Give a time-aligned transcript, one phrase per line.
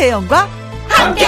[0.00, 0.48] 김혜영과
[0.88, 1.26] 함께.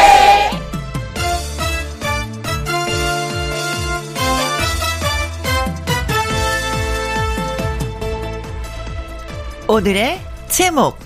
[9.68, 10.98] 오늘의 제목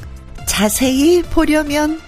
[0.47, 2.01] 자세히 보려면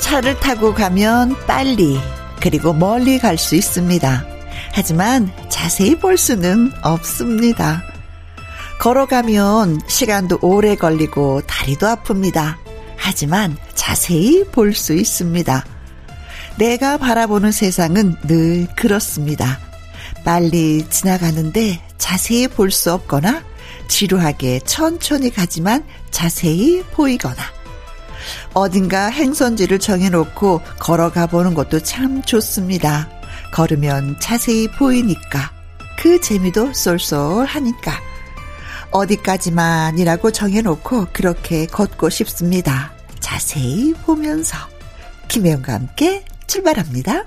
[0.00, 2.00] 차를 타고 가면 빨리
[2.40, 4.26] 그리고 멀리 갈 수 있습니다.
[4.72, 5.32] 하지만
[5.64, 7.82] 자세히 볼 수는 없습니다.
[8.80, 12.56] 걸어가면 시간도 오래 걸리고 다리도 아픕니다.
[12.98, 15.64] 하지만 자세히 볼 수 있습니다.
[16.58, 19.58] 내가 바라보는 세상은 늘 그렇습니다.
[20.22, 23.42] 빨리 지나가는데 자세히 볼 수 없거나
[23.88, 27.42] 지루하게 천천히 가지만 자세히 보이거나
[28.52, 33.08] 어딘가 행선지를 정해놓고 걸어가 보는 것도 참 좋습니다.
[33.50, 35.53] 걸으면 자세히 보이니까
[35.98, 37.92] 그 재미도 쏠쏠하니까.
[38.90, 42.94] 어디까지만이라고 정해놓고 그렇게 걷고 싶습니다.
[43.20, 44.56] 자세히 보면서.
[45.28, 47.26] 김혜영과 함께 출발합니다.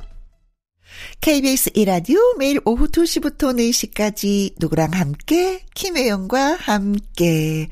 [1.22, 5.62] KBS 이라디오 매일 오후 2시부터 4시까지 누구랑 함께?
[5.74, 7.68] 김혜영과 함께.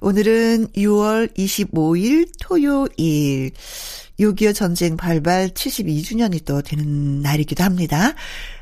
[0.00, 3.50] 오늘은 6월 25일 토요일
[4.20, 8.14] 6.25 전쟁 발발 72주년이 또 되는 날이기도 합니다.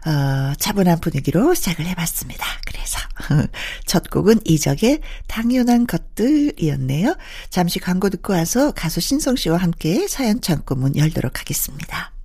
[0.06, 2.46] 어, 차분한 분위기로 시작을 해봤습니다.
[2.66, 2.98] 그래서
[3.84, 7.16] 첫 곡은 이적의 당연한 것들이었네요.
[7.50, 12.17] 잠시 광고 듣고 와서 가수 신성 씨와 함께 사연 창고문 열도록 하겠습니다.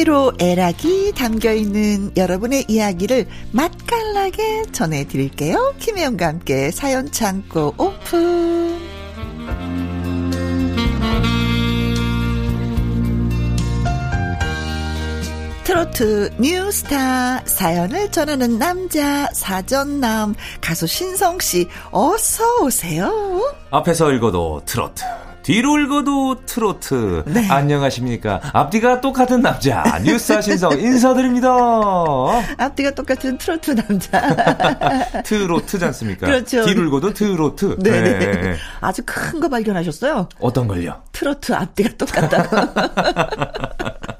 [0.00, 5.74] 희로애락이 담겨 있는 여러분의 이야기를 맛깔나게 전해드릴게요.
[5.78, 8.80] 김혜영과 함께 사연 창고 오픈.
[15.64, 23.54] 트로트 뉴스타 사연을 전하는 남자 사전남 가수 신성 씨 어서 오세요.
[23.70, 25.04] 앞에서 읽어도 트로트.
[25.42, 27.24] 뒤로 읽어도 트로트.
[27.26, 27.48] 네.
[27.48, 28.40] 안녕하십니까.
[28.52, 29.82] 앞뒤가 똑같은 남자.
[30.04, 31.48] 뉴스 신성 인사드립니다.
[32.58, 34.20] 앞뒤가 똑같은 트로트 남자.
[35.24, 36.26] 트로트지 않습니까?
[36.26, 36.64] 그렇죠.
[36.66, 37.76] 뒤로 읽어도 트로트.
[37.78, 38.56] 네 네.
[38.80, 40.28] 아주 큰 거 발견하셨어요.
[40.40, 41.00] 어떤 걸요?
[41.12, 42.56] 트로트 앞뒤가 똑같다고.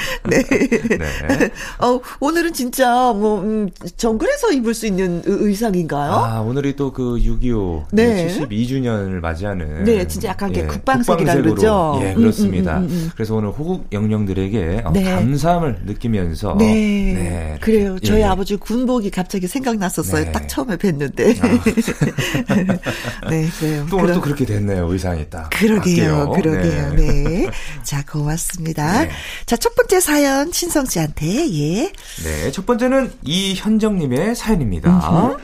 [0.28, 0.42] 네.
[0.42, 1.50] 네.
[1.80, 6.12] 어, 오늘은 진짜 뭐 음, 정글에서 입을 수 있는 의- 의상인가요?
[6.12, 8.26] 아, 오늘이 또 그 6.25 네.
[8.26, 9.84] 72주년을 맞이하는.
[9.84, 11.34] 네, 진짜 약간 예, 국방색이라.
[11.36, 11.98] 그러죠?
[12.02, 12.78] 예, 음, 그렇습니다.
[12.78, 13.10] 음, 음, 음.
[13.14, 15.04] 그래서 오늘 호국 영령들에게 어, 네.
[15.04, 16.56] 감사함을 느끼면서.
[16.58, 16.66] 네.
[17.14, 17.58] 네.
[17.60, 17.96] 그래요.
[18.00, 18.24] 저희 예.
[18.24, 20.24] 아버지 군복이 갑자기 생각났었어요.
[20.26, 20.32] 네.
[20.32, 21.38] 딱 처음에 뵀는데.
[23.30, 23.86] 네, 그래요.
[23.90, 25.48] 또 오늘 그럼- 또 그렇게 됐네요, 의상이 딱.
[25.50, 26.30] 그러게요, 바뀌어요.
[26.30, 26.94] 그러게요.
[26.94, 27.46] 네.
[27.82, 29.04] 자, 고맙습니다.
[29.04, 29.10] 네.
[29.46, 31.92] 자, 첫 번째 사연, 신성 씨한테, 예.
[32.22, 35.36] 네, 첫 번째는 이현정님의 사연입니다.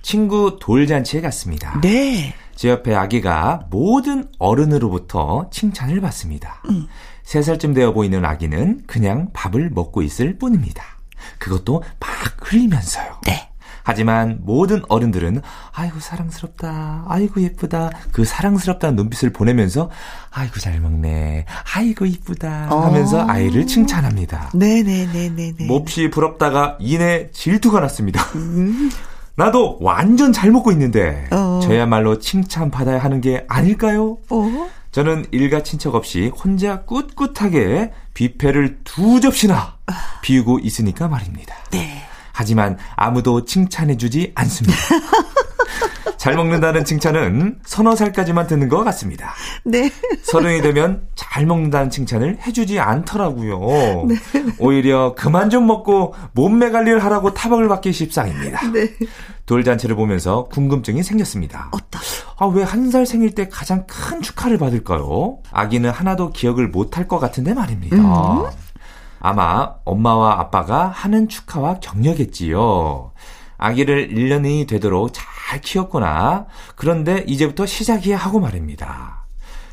[0.00, 1.80] 친구 돌잔치에 갔습니다.
[1.82, 2.34] 네.
[2.54, 6.62] 제 옆에 아기가 모든 어른으로부터 칭찬을 받습니다.
[7.22, 10.82] 세 살쯤 되어 보이는 아기는 그냥 밥을 먹고 있을 뿐입니다.
[11.38, 12.10] 그것도 막
[12.40, 13.20] 흘리면서요.
[13.26, 13.51] 네.
[13.84, 19.90] 하지만 모든 어른들은 아이고 사랑스럽다, 아이고 예쁘다, 그 사랑스럽다는 눈빛을 보내면서
[20.30, 23.26] 아이고 잘 먹네, 아이고 이쁘다 하면서 어.
[23.28, 24.50] 아이를 칭찬합니다.
[24.54, 25.66] 네네네네네.
[25.66, 28.22] 몹시 부럽다가 이내 질투가 났습니다.
[28.36, 28.90] 음.
[29.34, 31.60] 나도 완전 잘 먹고 있는데 어.
[31.62, 34.18] 저야말로 칭찬받아야 하는 게 아닐까요?
[34.28, 34.68] 어?
[34.90, 39.78] 저는 일가 친척 없이 혼자 꿋꿋하게 뷔페를 두 접시나
[40.20, 41.54] 비우고 있으니까 말입니다.
[41.70, 42.02] 네.
[42.32, 44.78] 하지만 아무도 칭찬해주지 않습니다.
[46.16, 49.34] 잘 먹는다는 칭찬은 서너 살까지만 듣는 것 같습니다.
[49.64, 49.90] 네.
[50.22, 54.06] 서른이 되면 잘 먹는다는 칭찬을 해주지 않더라고요.
[54.06, 54.14] 네.
[54.58, 58.70] 오히려 그만 좀 먹고 몸매 관리를 하라고 타박을 받기 십상입니다.
[58.70, 58.88] 네.
[59.46, 61.70] 돌잔치를 보면서 궁금증이 생겼습니다.
[61.72, 62.00] 어떤?
[62.38, 65.38] 아, 왜 한 살 생일 때 가장 큰 축하를 받을까요?
[65.50, 67.96] 아기는 하나도 기억을 못할 것 같은데 말입니다.
[69.24, 73.12] 아마 엄마와 아빠가 하는 축하와 격려겠지요.
[73.56, 76.46] 아기를 1년이 되도록 잘 키웠구나.
[76.74, 79.24] 그런데 이제부터 시작이야 하고 말입니다.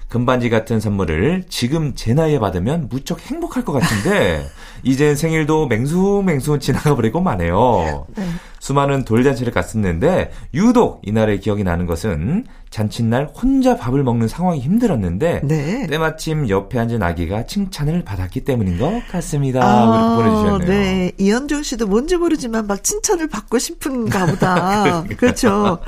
[0.08, 4.46] 금반지 같은 선물을 지금 제 나이에 받으면 무척 행복할 것 같은데
[4.84, 8.06] 이젠 생일도 맹수맹수 지나가 버리고 마네요.
[8.16, 8.24] 네.
[8.60, 15.88] 수많은 돌잔치를 갔었는데 유독 이날의 기억이 나는 것은 잔칫날 혼자 밥을 먹는 상황이 힘들었는데 네.
[15.88, 19.62] 때마침 옆에 앉은 아기가 칭찬을 받았기 때문인 것 같습니다.
[19.64, 20.68] 아, 보내주셨네요.
[20.68, 25.04] 네, 이현종 씨도 뭔지 모르지만 막 칭찬을 받고 싶은가 보다.
[25.18, 25.80] 그렇죠.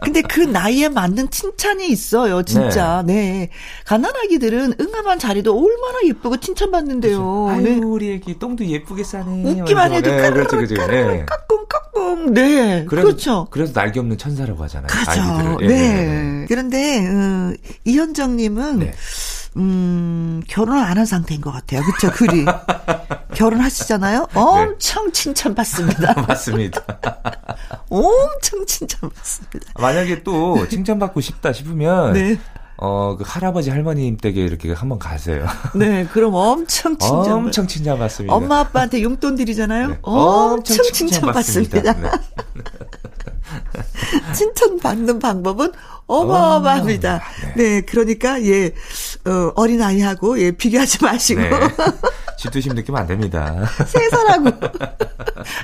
[0.00, 3.02] 근데 그 나이에 맞는 칭찬이 있어요, 진짜.
[3.04, 3.14] 네.
[3.18, 3.48] 네.
[3.84, 7.18] 가난아기들은 응아만 자리도 얼마나 예쁘고 칭찬받는데요.
[7.18, 7.48] 그렇죠.
[7.50, 7.76] 아유, 네.
[7.78, 9.60] 우리 애기 똥도 예쁘게 싸네.
[9.60, 10.86] 웃기만 해도 네, 그렇죠, 그렇죠.
[10.86, 11.24] 네.
[11.26, 12.34] 까꿍까꿍.
[12.34, 12.84] 네.
[12.88, 13.46] 그래서, 그렇죠.
[13.50, 14.86] 그래서 날개 없는 천사라고 하잖아요.
[14.88, 15.58] 그렇죠.
[15.62, 16.04] 예, 네.
[16.06, 16.44] 네.
[16.48, 17.52] 그런데 어,
[17.84, 18.92] 이현정님은 네.
[19.56, 21.80] 음, 결혼을 안 한 상태인 것 같아요.
[21.82, 22.44] 그쵸, 글이.
[23.34, 24.20] 결혼하시잖아요?
[24.32, 24.40] 네.
[24.40, 25.12] 엄청 네.
[25.12, 26.14] 칭찬받습니다.
[26.26, 26.80] 맞습니다.
[27.90, 29.72] 엄청 칭찬받습니다.
[29.78, 32.12] 만약에 또 칭찬받고 싶다 싶으면.
[32.12, 32.36] 네.
[32.80, 35.46] 어, 그 할아버지 할머님 댁에 이렇게 한번 가세요.
[35.74, 37.32] 네, 그럼 엄청 칭찬.
[37.34, 38.32] 엄청 칭찬받습니다.
[38.32, 39.88] 엄마 아빠한테 용돈 드리잖아요?
[39.88, 39.98] 네.
[40.02, 41.92] 엄청, 엄청 칭찬받습니다.
[41.94, 42.10] 네.
[44.34, 45.72] 칭찬받는 방법은
[46.06, 47.16] 어마어마합니다.
[47.16, 47.20] 어,
[47.56, 47.64] 네.
[47.64, 47.80] 네.
[47.80, 48.66] 그러니까 예,
[49.26, 51.40] 어, 어린 아이하고 예 비교하지 마시고.
[51.40, 51.50] 네.
[52.38, 53.66] 질투심 느끼면 안 됩니다.
[53.86, 54.50] 세 살하고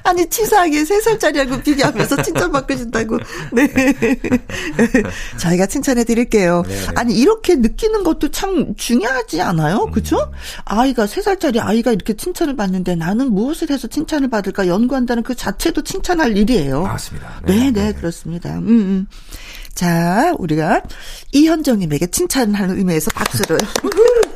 [0.02, 3.18] 아니 치사하게 세 살짜리하고 비교하면서 칭찬받고 싶다고.
[3.52, 3.68] 네.
[5.38, 6.62] 저희가 칭찬해 드릴게요.
[6.66, 6.86] 네, 네.
[6.96, 9.86] 아니 이렇게 느끼는 것도 참 중요하지 않아요?
[9.92, 10.16] 그렇죠?
[10.16, 10.32] 음.
[10.64, 15.82] 아이가 세 살짜리 아이가 이렇게 칭찬을 받는데 나는 무엇을 해서 칭찬을 받을까 연구한다는 그 자체도
[15.82, 16.82] 칭찬할 일이에요.
[16.82, 17.40] 맞습니다.
[17.44, 17.92] 네, 네, 네, 네.
[17.92, 18.50] 그렇습니다.
[18.58, 19.06] 음, 음.
[19.74, 20.82] 자, 우리가
[21.32, 23.58] 이현정님에게 칭찬하는 의미에서 박수를.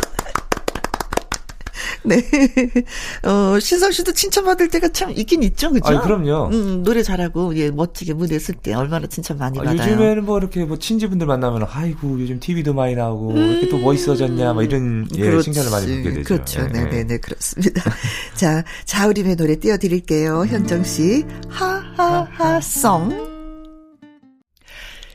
[2.08, 2.22] 네.
[3.28, 5.87] 어, 신성 씨도 칭찬받을 때가 참 있긴 있죠, 그죠?
[5.87, 6.49] 아, 그럼요.
[6.52, 9.93] 음, 노래 잘하고, 예, 멋지게 무대 쓸 때 얼마나 칭찬 많이 아, 받아요.
[9.93, 14.55] 요즘에는 뭐 이렇게 뭐 친지분들 만나면, 아이고, 요즘 TV도 많이 나오고, 음, 이렇게 또 멋있어졌냐,
[14.55, 15.44] 뭐 이런, 예, 그렇지.
[15.44, 16.22] 칭찬을 많이 받게 되죠.
[16.25, 16.69] 그렇죠.
[16.69, 17.82] 네, 네, 네, 그렇습니다.
[18.34, 20.46] 자, 자우림의 노래 띄워드릴게요.
[20.46, 21.25] 현정 씨.
[21.49, 23.28] 하하하송.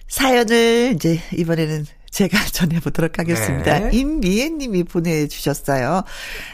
[0.07, 3.79] 사연을 이제 이번에는 제가 전해보도록 하겠습니다.
[3.79, 3.89] 네.
[3.91, 6.03] 임미애 님이 보내주셨어요.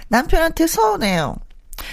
[0.07, 1.35] 남편한테 서운해요.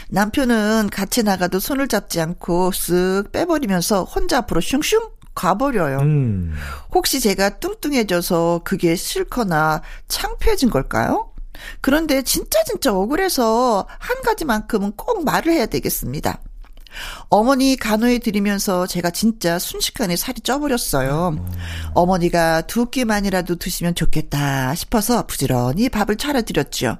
[0.08, 5.00] 남편은 같이 나가도 손을 잡지 않고 쓱 빼버리면서 혼자 앞으로 슝슝
[5.34, 5.98] 가버려요.
[5.98, 6.54] 음.
[6.94, 11.32] 혹시 제가 뚱뚱해져서 그게 싫거나 창피해진 걸까요?
[11.80, 16.40] 그런데 진짜 진짜 억울해서 한 가지만큼은 꼭 말을 해야 되겠습니다.
[17.28, 21.36] 어머니 간호해 드리면서 제가 진짜 순식간에 살이 쪄버렸어요.
[21.94, 26.98] 어머니가 두 끼만이라도 드시면 좋겠다 싶어서 부지런히 밥을 차려드렸죠.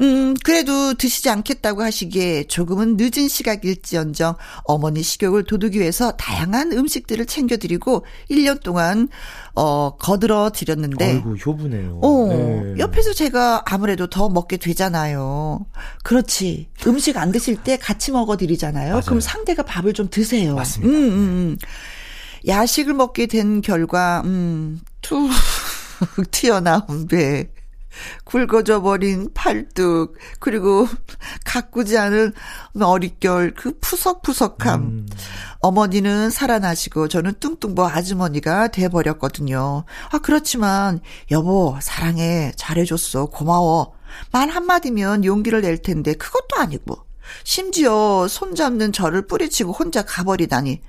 [0.00, 8.04] 음, 그래도 드시지 않겠다고 하시기에 조금은 늦은 시각일지언정 어머니 식욕을 돋우기 위해서 다양한 음식들을 챙겨드리고
[8.30, 9.08] 1년 동안,
[9.54, 11.12] 어, 거들어 드렸는데.
[11.12, 12.00] 아이고, 효부네요.
[12.02, 12.74] 어, 네.
[12.78, 15.64] 옆에서 제가 아무래도 더 먹게 되잖아요.
[16.04, 16.68] 그렇지.
[16.86, 18.90] 음식 안 드실 때 같이 먹어드리잖아요.
[18.90, 19.02] 맞아요.
[19.06, 20.56] 그럼 상대가 밥을 좀 드세요.
[20.56, 20.92] 맞습니다.
[20.92, 21.58] 음, 음, 음.
[22.46, 25.30] 야식을 먹게 된 결과, 음, 툭
[26.30, 27.48] 튀어나온 배.
[28.24, 30.86] 굵어져 버린 팔뚝, 그리고
[31.44, 32.32] 가꾸지 않은
[32.80, 34.80] 어릿결, 그 푸석푸석함.
[34.80, 35.06] 음.
[35.60, 39.84] 어머니는 살아나시고 저는 뚱뚱보 아주머니가 돼버렸거든요.
[40.10, 41.00] 아, 그렇지만,
[41.30, 42.52] 여보, 사랑해.
[42.56, 43.26] 잘해줬어.
[43.26, 43.94] 고마워.
[44.32, 46.98] 말 한마디면 용기를 낼 텐데, 그것도 아니고.
[47.44, 50.80] 심지어 손잡는 저를 뿌리치고 혼자 가버리다니.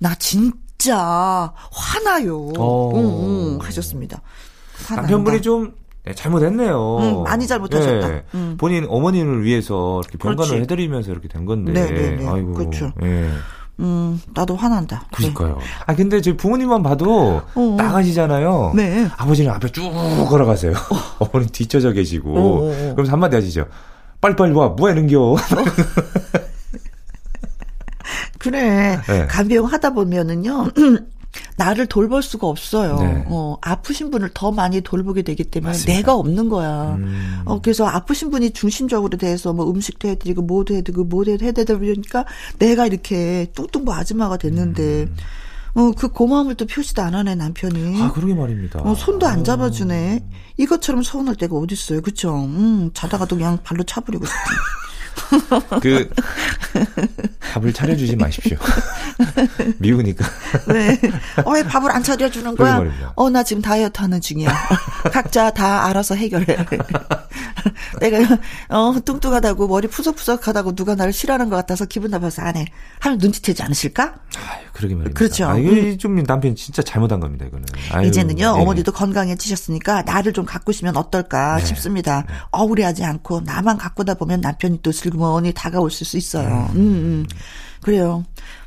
[0.00, 2.50] 나 진짜 화나요.
[2.58, 2.92] 어.
[2.94, 4.22] 응, 응, 하셨습니다.
[4.86, 5.02] 화난다.
[5.02, 6.98] 남편분이 좀 네, 잘못했네요.
[6.98, 8.08] 음, 많이 잘못하셨다.
[8.08, 8.56] 네, 음.
[8.58, 10.62] 본인 어머님을 위해서 이렇게 병간을 그렇지.
[10.62, 11.72] 해드리면서 이렇게 된 건데.
[11.72, 12.00] 네네네.
[12.00, 12.28] 네, 네.
[12.28, 12.52] 아이고.
[12.52, 12.92] 그렇죠.
[13.00, 13.30] 네.
[13.80, 15.04] 음, 나도 화난다.
[15.12, 15.56] 그니까요.
[15.58, 15.64] 네.
[15.86, 17.74] 아, 근데 제 부모님만 봐도 어, 어.
[17.76, 18.72] 나가시잖아요.
[18.76, 19.08] 네.
[19.16, 19.90] 아버지는 앞에 쭉
[20.28, 20.74] 걸어가세요.
[21.18, 21.28] 어.
[21.32, 22.34] 머니 뒤쳐져 계시고.
[22.36, 23.64] 어, 어, 그럼 한마디 하시죠.
[24.20, 25.36] 빨리빨리 와, 뭐 하는겨?
[28.38, 29.00] 그래.
[29.06, 29.26] 네.
[29.26, 30.68] 간병 하다 보면은요.
[31.56, 32.96] 나를 돌볼 수가 없어요.
[32.98, 33.24] 네.
[33.26, 35.92] 어, 아프신 분을 더 많이 돌보게 되기 때문에 맞습니다.
[35.92, 36.96] 내가 없는 거야.
[36.98, 37.42] 음.
[37.44, 42.24] 어, 그래서 아프신 분이 중심적으로 돼서 뭐 음식도 해드리고 뭐도 해드리고 뭐도 해드리다 보니까
[42.58, 45.16] 내가 이렇게 뚱뚱보 아줌마가 됐는데 음.
[45.76, 48.00] 어, 그 고마움을 또 표시도 안 하네, 남편이.
[48.00, 48.80] 아, 그러게 말입니다.
[48.80, 50.24] 어, 손도 안 잡아주네.
[50.56, 52.00] 이것처럼 서운할 때가 어딨어요.
[52.00, 52.44] 그쵸?
[52.44, 55.80] 음, 자다가도 그냥 발로 차버리고 싶다.
[55.80, 56.08] 그
[57.54, 58.56] 밥을 차려주지 마십시오.
[59.78, 60.24] 미우니까.
[60.66, 61.00] 네.
[61.44, 62.82] 어, 왜 밥을 안 차려주는 거야?
[63.14, 64.52] 어, 나 지금 다이어트 하는 중이야.
[65.12, 66.44] 각자 다 알아서 해결해.
[68.00, 72.66] 내가 어 뚱뚱하다고 머리 푸석푸석하다고 누가 나를 싫어하는 것 같아서 기분 나빠서 안 해.
[73.00, 74.14] 하면 눈치채지 않으실까?
[74.36, 75.18] 아유, 그러게 말입니다.
[75.18, 75.46] 그렇죠.
[75.46, 77.66] 아, 이게 좀 남편이 진짜 잘못한 겁니다, 이거는.
[77.92, 78.62] 아유, 이제는요 네.
[78.62, 81.64] 어머니도 건강해지셨으니까 나를 좀 가꾸시면 어떨까 네.
[81.64, 82.24] 싶습니다.
[82.50, 86.68] 억울해하지 않고 나만 가꾸다 보면 남편이 또 슬그머니 다가올 수 있어요.
[86.74, 87.26] 음, 음.
[87.84, 88.24] 그래요.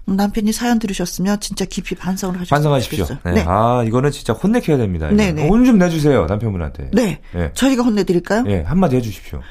[0.08, 3.06] 음, 남편이 사연 들으셨으면 진짜 깊이 반성을 하셨으면 반성하십시오.
[3.26, 3.32] 네.
[3.34, 3.44] 네.
[3.48, 5.10] 아, 이거는 진짜 혼내켜야 됩니다.
[5.12, 5.48] 네, 네.
[5.48, 6.92] 혼 좀 내주세요, 남편분한테.
[6.94, 7.20] 네.
[7.36, 7.52] 예.
[7.54, 8.44] 저희가 혼내드릴까요?
[8.48, 9.42] 예, 한마디 해주십시오.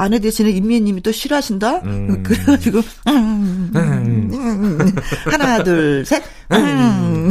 [0.00, 1.78] 아내 대신에 임미애님이 또 싫어하신다?
[1.84, 2.22] 음.
[2.24, 2.78] 그래가지고,
[3.08, 4.78] 음, 음, 음.
[5.30, 6.22] 하나, 둘, 셋.
[6.52, 7.30] 음.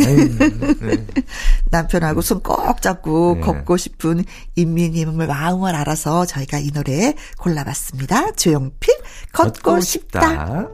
[1.71, 3.41] 남편하고 손 꼭 잡고 네.
[3.41, 4.23] 걷고 싶은
[4.55, 8.31] 임미애님의 마음을 알아서 저희가 이 노래 골라봤습니다.
[8.33, 8.95] 조용필,
[9.33, 10.67] 걷고, 싶다.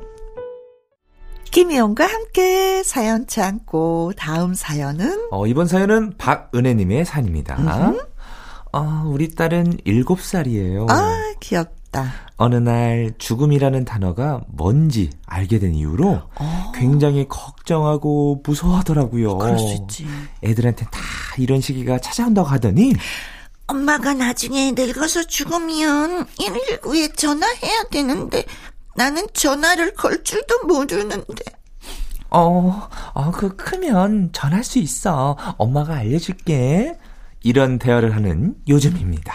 [1.52, 7.94] 김희영과 함께 사연 참고 다음 사연은 어, 이번 사연은 박은혜님의 사연입니다.
[8.74, 10.90] 어, 우리 딸은 7살이에요.
[10.90, 12.14] 아 귀엽 다.
[12.38, 16.22] 어느 날 죽음이라는 단어가 뭔지 알게 된 이후로
[16.74, 19.32] 굉장히 걱정하고 무서워하더라고요.
[19.32, 19.38] 어.
[19.38, 20.06] 그럴 수 있지.
[20.44, 21.00] 애들한테 다
[21.38, 22.94] 이런 시기가 찾아온다고 하더니
[23.68, 28.46] 엄마가 나중에 늙어서 죽으면 119에 전화해야 되는데
[28.96, 31.44] 나는 전화를 걸 줄도 모르는데
[32.30, 35.38] 어, 어, 그 크면 전할 수 있어.
[35.58, 36.98] 엄마가 알려줄게.
[37.44, 39.34] 이런 대화를 하는 요즘입니다.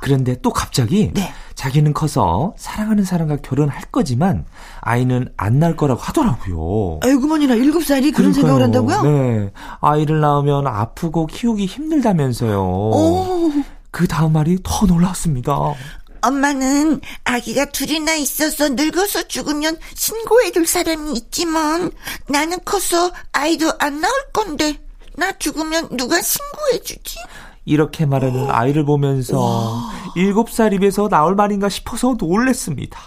[0.00, 1.32] 그런데 또 갑자기 네.
[1.54, 4.44] 자기는 커서 사랑하는 사람과 결혼할 거지만
[4.80, 7.00] 아이는 안 낳을 거라고 하더라고요.
[7.02, 8.96] 아이고머니나 일곱 살이 그런 생각을 그러니까요.
[8.96, 9.12] 한다고요?
[9.12, 9.52] 네.
[9.80, 12.60] 아이를 낳으면 아프고 키우기 힘들다면서요.
[12.60, 13.52] 오.
[13.90, 15.74] 그 다음 말이 더 놀랐습니다.
[16.20, 21.90] 엄마는 아기가 둘이나 있어서 늙어서 죽으면 신고해줄 사람이 있지만
[22.28, 24.78] 나는 커서 아이도 안 낳을 건데
[25.16, 27.18] 나 죽으면 누가 신고해주지?
[27.68, 29.76] 이렇게 말하는 아이를 보면서
[30.16, 32.98] 일곱 살 입에서 나올 말인가 싶어서 놀랬습니다.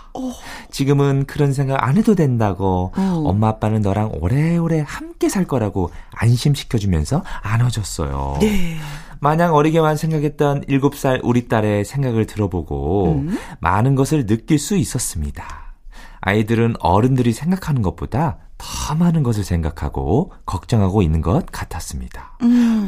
[0.70, 8.38] 지금은 그런 생각 안 해도 된다고 엄마 아빠는 너랑 오래오래 함께 살 거라고 안심시켜주면서 안아줬어요.
[8.39, 8.77] 네.
[9.20, 13.25] 마냥 어리게만 생각했던 일곱 살 우리 딸의 생각을 들어보고
[13.60, 15.74] 많은 것을 느낄 수 있었습니다.
[16.22, 22.38] 아이들은 어른들이 생각하는 것보다 더 많은 것을 생각하고 걱정하고 있는 것 같았습니다.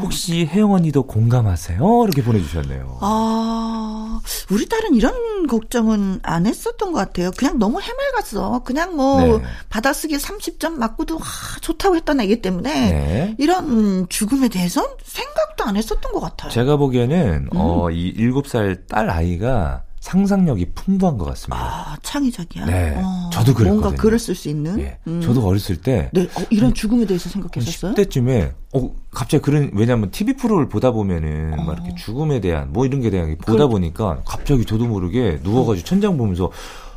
[0.04, 1.80] 혹시 혜영 언니도 공감하세요?
[2.04, 3.00] 이렇게 보내주셨네요.
[3.02, 7.32] 아, 우리 딸은 이런 걱정은 안 했었던 것 같아요.
[7.32, 8.62] 그냥 너무 해맑았어.
[8.64, 9.44] 그냥 뭐, 네.
[9.70, 13.36] 받아쓰기 30점 맞고도, 아, 좋다고 했던 애기 때문에, 네.
[13.40, 16.52] 이런 죽음에 대해서는 생각도 안 했었던 것 같아요.
[16.52, 21.64] 제가 보기에는 어, 이 일곱 살딸 아이가 상상력이 풍부한 것 같습니다.
[21.64, 22.66] 아, 창의적이야.
[22.66, 23.80] 네, 어, 저도 그랬거든요.
[23.82, 24.78] 뭔가 글을 쓸 수 있는.
[24.80, 24.98] 예.
[25.08, 25.22] 음.
[25.22, 27.94] 저도 어렸을 때 네, 어, 이런 죽음에 대해서 생각했었어요?
[27.94, 33.00] 10대쯤에 어 갑자기 그런 왜냐면 TV 프로를 보다 보면은 막 이렇게 죽음에 대한 뭐 이런
[33.00, 36.52] 게 대한 게 보다 보니까 갑자기 저도 모르게 누워가지고 천장 보면서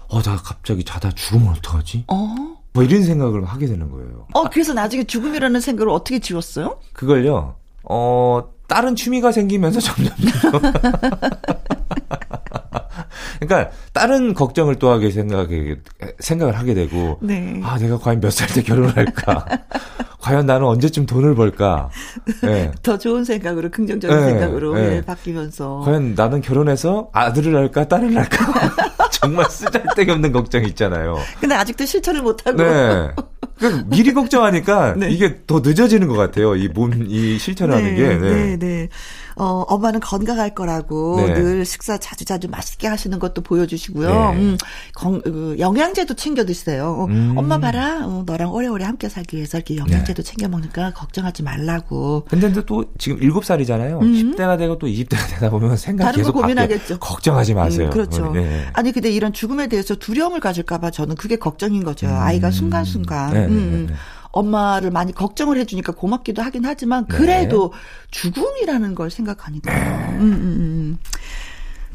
[0.09, 2.05] 어 나 갑자기 자다 죽으면 어떡하지?
[2.09, 2.35] 어?
[2.73, 4.27] 뭐 이런 생각을 하게 되는 거예요.
[4.35, 6.79] 어, 그래서 나중에 죽음이라는 생각을 어떻게 지웠어요?
[6.93, 7.55] 그걸요.
[7.85, 10.13] 어 다른 취미가 생기면서 점점
[13.41, 15.77] 그러니까 다른 걱정을 또 하게 생각에
[16.21, 17.61] 생각을 하게 되고 네.
[17.65, 19.45] 아 내가 과연 몇 살 때 결혼을 할까?
[20.21, 21.89] 과연 나는 언제쯤 돈을 벌까?
[22.45, 22.73] 예.
[22.83, 24.97] 더 좋은 생각으로, 긍정적인 네, 생각으로 네.
[24.97, 25.83] 예, 바뀌면서.
[25.85, 29.09] 과연 나는 결혼해서 아들을 낳을까 딸을 낳을까?
[29.13, 31.17] 정말 쓰잘데기 없는 걱정이 있잖아요.
[31.41, 32.59] 근데 아직도 실천을 못 하고.
[32.61, 33.11] 네.
[33.59, 35.11] 그 미리 걱정하니까 네.
[35.11, 36.57] 이게 더 늦어지는 것 같아요.
[36.57, 38.09] 이 몸, 이 실천하는 게.
[38.09, 38.19] 네.
[38.19, 38.89] 네, 네.
[39.37, 41.35] 어, 엄마는 건강할 거라고 네.
[41.35, 44.09] 늘 식사 자주자주 맛있게 하시는 것도 보여주시고요.
[44.09, 44.37] 네.
[44.39, 44.57] 음,
[44.95, 46.97] 건, 그, 영양제도 챙겨 드세요.
[47.01, 47.35] 어, 음.
[47.37, 48.07] 엄마 봐라.
[48.07, 52.25] 어, 너랑 오래오래 함께 살기 위해서 이렇게 영양제도 챙겨 먹으니까 걱정하지 말라고.
[52.29, 54.01] 근데 또 지금 7살이잖아요.
[54.01, 56.07] 10대가 되고 또 20대가 되다 보면 생각 음.
[56.07, 56.43] 다른 거 계속 바뀌어요.
[56.43, 56.99] 고민하겠죠.
[56.99, 57.89] 걱정하지 마세요.
[57.89, 58.33] 음, 그렇죠.
[58.33, 58.67] 네.
[58.73, 62.09] 아니 근데 이런 죽음에 대해서 두려움을 가질까 봐 저는 그게 걱정인 거죠.
[62.09, 63.99] 아이가 순간순간 네, 네, 음, 네, 네.
[64.37, 67.73] 엄마를 많이 걱정을 해주니까 고맙기도 하긴 하지만 그래도
[68.11, 69.73] 죽음이라는 걸 생각하니까.
[69.73, 70.99] 음, 음, 음.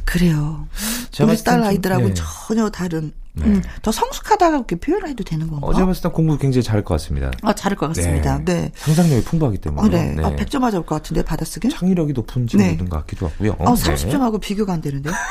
[0.05, 0.67] 그래요.
[1.11, 2.13] 제가 우리 딸 아이들하고 네.
[2.15, 3.13] 전혀 다른.
[3.33, 3.45] 네.
[3.45, 5.65] 음, 더 성숙하다고 이렇게 표현해도 되는 건가?
[5.65, 7.31] 어제 봤을 때 공부 굉장히 잘할 것 같습니다.
[7.43, 8.43] 아, 잘할 것 같습니다.
[8.43, 8.71] 네.
[8.75, 9.87] 상상력이 풍부하기 때문에.
[9.87, 10.17] 어, 네.
[10.21, 11.69] 아, 100점 맞을 것 같은데 받아쓰기?
[11.69, 12.57] 창의력이 높은 네.
[12.57, 13.55] 친구든 것 같기도 하고요.
[13.59, 13.81] 어, 네.
[13.81, 15.11] 30점하고 비교가 안 되는데.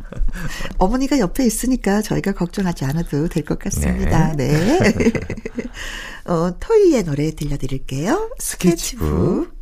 [0.78, 4.32] 어머니가 옆에 있으니까 저희가 걱정하지 않아도 될 것 같습니다.
[4.36, 4.78] 네.
[6.26, 8.30] 어, 토이의 노래 들려드릴게요.
[8.38, 9.06] 스케치북.
[9.08, 9.54] 스케치북.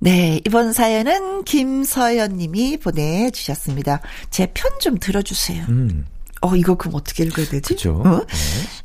[0.00, 4.00] 네, 이번 사연은 김서연 님이 보내주셨습니다.
[4.30, 5.64] 제 편 좀 들어주세요.
[5.68, 6.04] 음.
[6.44, 7.74] 어, 이거 그럼 어떻게 읽어야 되지?
[7.74, 8.02] 그죠.
[8.04, 8.20] 어?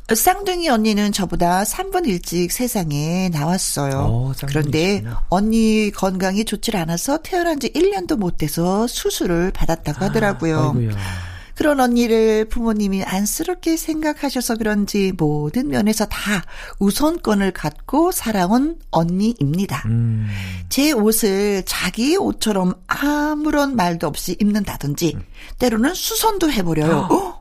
[0.08, 0.16] 네.
[0.16, 3.98] 쌍둥이 언니는 저보다 3분 일찍 세상에 나왔어요.
[3.98, 10.76] 어, 그런데 언니 건강이 좋질 않아서 태어난 지 1년도 못 돼서 수술을 받았다고 하더라고요.
[10.96, 11.30] 아.
[11.60, 16.46] 그런 언니를 부모님이 안쓰럽게 생각하셔서 그런지 모든 면에서 다
[16.80, 19.84] 우선권을 갖고 살아온 언니입니다.
[19.88, 20.30] 음.
[20.70, 25.22] 제 옷을 자기 옷처럼 아무런 말도 없이 입는다든지 음.
[25.58, 27.10] 때로는 수선도 해버려요.
[27.12, 27.39] 어?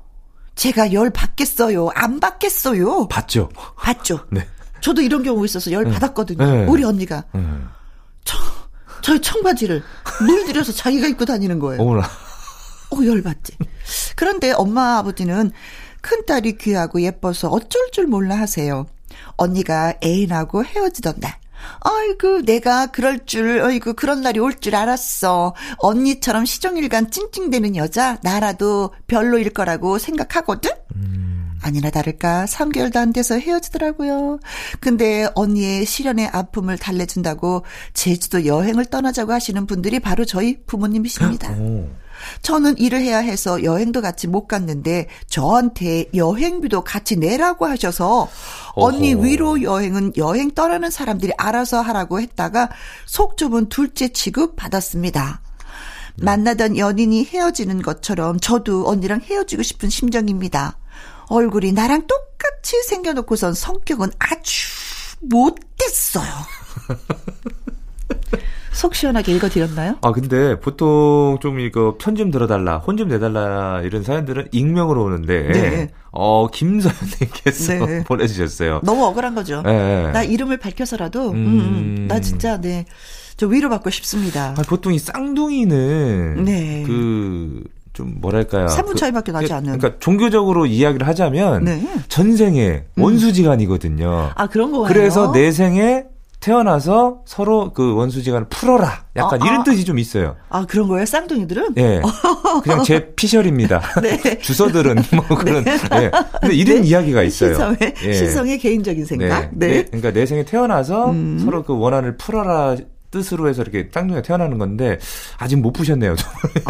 [0.58, 1.90] 제가 열 받겠어요?
[1.94, 3.06] 안 받겠어요?
[3.06, 3.48] 받죠.
[3.76, 4.26] 받죠.
[4.30, 4.46] 네.
[4.80, 5.92] 저도 이런 경우 있어서 열 네.
[5.92, 6.44] 받았거든요.
[6.44, 6.66] 네.
[6.66, 7.24] 우리 언니가.
[7.32, 7.40] 네.
[8.24, 8.36] 저,
[9.00, 9.82] 저희 청바지를
[10.20, 11.80] 물들여서 자기가 입고 다니는 거예요.
[11.80, 12.02] 어머나.
[12.90, 13.56] 어, 열 받지.
[14.16, 15.52] 그런데 엄마 아버지는
[16.00, 18.86] 큰딸이 귀하고 예뻐서 어쩔 줄 몰라 하세요.
[19.36, 21.37] 언니가 애인하고 헤어지던 날.
[21.80, 25.54] 아이고, 내가 그럴 줄, 아이고, 그런 날이 올 줄 알았어.
[25.78, 30.70] 언니처럼 시종일관 찡찡대는 여자, 나라도 별로일 거라고 생각하거든?
[30.96, 31.52] 음.
[31.62, 34.38] 아니나 다를까, 3개월도 안 돼서 헤어지더라고요.
[34.80, 41.50] 근데 언니의 시련의 아픔을 달래준다고 제주도 여행을 떠나자고 하시는 분들이 바로 저희 부모님이십니다.
[41.52, 41.88] 오.
[42.42, 48.28] 저는 일을 해야 해서 여행도 같이 못 갔는데 저한테 여행비도 같이 내라고 하셔서
[48.74, 49.22] 언니 어허.
[49.22, 52.70] 위로 여행은 여행 떠나는 사람들이 알아서 하라고 했다가
[53.06, 55.40] 속 좁은 둘째 취급 받았습니다.
[56.20, 60.76] 만나던 연인이 헤어지는 것처럼 저도 언니랑 헤어지고 싶은 심정입니다.
[61.28, 64.66] 얼굴이 나랑 똑같이 생겨놓고선 성격은 아주
[65.20, 66.28] 못됐어요.
[68.78, 69.96] 속 시원하게 읽어드렸나요?
[70.02, 75.48] 아, 근데 보통 좀 이거 편 좀 들어달라, 혼 좀 내달라 이런 사연들은 익명으로 오는데,
[75.48, 75.88] 네.
[76.12, 78.04] 어, 김서연님께서 네.
[78.06, 78.80] 보내주셨어요.
[78.84, 79.62] 너무 억울한 거죠.
[79.62, 80.12] 네.
[80.12, 82.06] 나 이름을 밝혀서라도, 음, 음, 음.
[82.08, 82.84] 나 진짜, 네.
[83.36, 84.54] 저 위로받고 싶습니다.
[84.56, 86.84] 아, 보통 이 쌍둥이는, 네.
[86.86, 88.66] 그, 좀 뭐랄까요?
[88.66, 89.76] 3분 차이밖에 나지 않는.
[89.78, 91.82] 그러니까 종교적으로 이야기를 하자면 네.
[92.08, 93.02] 전생에 음.
[93.02, 94.30] 원수지간이거든요.
[94.36, 94.84] 아 그런 거예요.
[94.86, 96.04] 그래서 내 생에
[96.48, 99.04] 태어나서 서로 그 원수지간을 풀어라.
[99.16, 99.64] 약간 아, 이런 아.
[99.64, 100.34] 뜻이 좀 있어요.
[100.48, 101.04] 아, 그런 거예요?
[101.04, 101.74] 쌍둥이들은?
[101.76, 101.82] 예.
[101.82, 102.02] 네.
[102.64, 103.82] 그냥 제 피셜입니다.
[104.00, 104.38] 네.
[104.40, 105.62] 주서들은 뭐 그런.
[105.62, 105.76] 네.
[105.76, 106.10] 네.
[106.40, 106.88] 근데 이런 네.
[106.88, 107.52] 이야기가 있어요.
[107.52, 108.12] 시성의, 예.
[108.14, 109.50] 시성의 개인적인 생각.
[109.52, 109.66] 네.
[109.68, 109.84] 네.
[109.84, 111.38] 그러니까 내 생에 태어나서 음.
[111.44, 112.76] 서로 그 원한을 풀어라
[113.10, 114.98] 뜻으로 해서 이렇게 쌍둥이가 태어나는 건데
[115.38, 116.14] 아직 못 푸셨네요.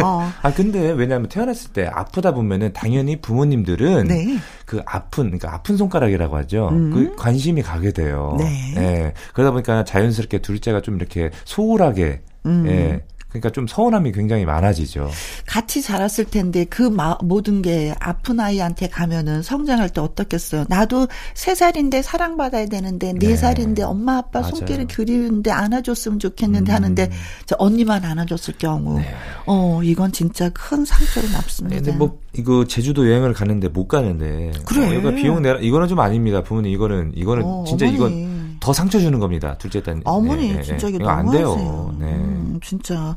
[0.01, 0.31] 어.
[0.41, 4.37] 아 근데 왜냐하면 태어났을 때 아프다 보면은 당연히 부모님들은 네.
[4.65, 6.69] 그 아픈 그러니까 아픈 손가락이라고 하죠.
[6.71, 6.91] 음.
[6.91, 8.35] 그 관심이 가게 돼요.
[8.39, 8.73] 네.
[8.75, 9.13] 네.
[9.33, 12.65] 그러다 보니까 자연스럽게 둘째가 좀 이렇게 소홀하게 음.
[12.67, 13.03] 예.
[13.29, 15.09] 그러니까 좀 서운함이 굉장히 많아지죠.
[15.45, 20.65] 같이 자랐을 텐데 그 마, 모든 게 아픈 아이한테 가면은 성장할 때 어떻겠어요.
[20.67, 24.55] 나도 세 살인데 사랑받아야 되는데 네, 네 살인데 엄마 아빠 맞아요.
[24.55, 26.75] 손길을 그리는데 안아줬으면 좋겠는데 음.
[26.75, 27.09] 하는데
[27.45, 29.13] 저 언니만 안아줬을 경우 네.
[29.45, 31.75] 어 이건 진짜 큰 상처를 남습니다.
[31.77, 34.87] 근데 뭐 이거 제주도 여행을 가는데 못 가는데 그래.
[34.87, 36.41] 어, 이거 비용 내라 이거는 좀 아닙니다.
[36.41, 37.97] 부모님 이거는 이거는 어, 진짜 어머니.
[37.97, 38.28] 이건
[38.59, 39.55] 더 상처 주는 겁니다.
[39.57, 40.01] 둘째 딸.
[40.05, 41.95] 어머니 네, 진짜 이게 안 돼요.
[41.99, 42.05] 네.
[42.05, 43.15] 음, 진짜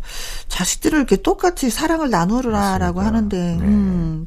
[0.49, 3.65] 자식들을 이렇게 똑같이 사랑을 나누라라고 하는데 네.
[3.65, 4.27] 음.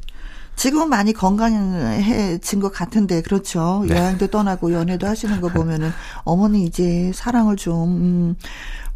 [0.56, 3.84] 지금은 많이 건강해진 것 같은데 그렇죠.
[3.86, 3.94] 네.
[3.94, 5.90] 여행도 떠나고 연애도 하시는 거 보면은
[6.24, 8.36] 어머니 이제 사랑을 좀 음,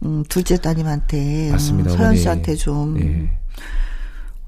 [0.04, 3.30] 음, 둘째 따님한테 맞습니다, 음, 서현 씨한테 좀 네.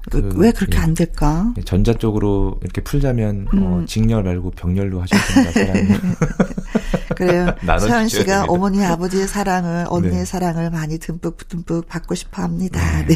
[0.09, 1.53] 그, 왜 그렇게 예, 안 될까?
[1.65, 3.63] 전자 쪽으로 이렇게 풀자면 어, 음.
[3.63, 5.99] 어, 직렬 말고 병렬로 하셔야 된다.
[7.15, 7.55] 그래요.
[7.65, 8.45] 서현 씨가 됩니다.
[8.47, 10.25] 어머니 아버지의 사랑을 언니의 네.
[10.25, 12.79] 사랑을 많이 듬뿍 듬뿍 받고 싶어 합니다.
[13.07, 13.15] 네.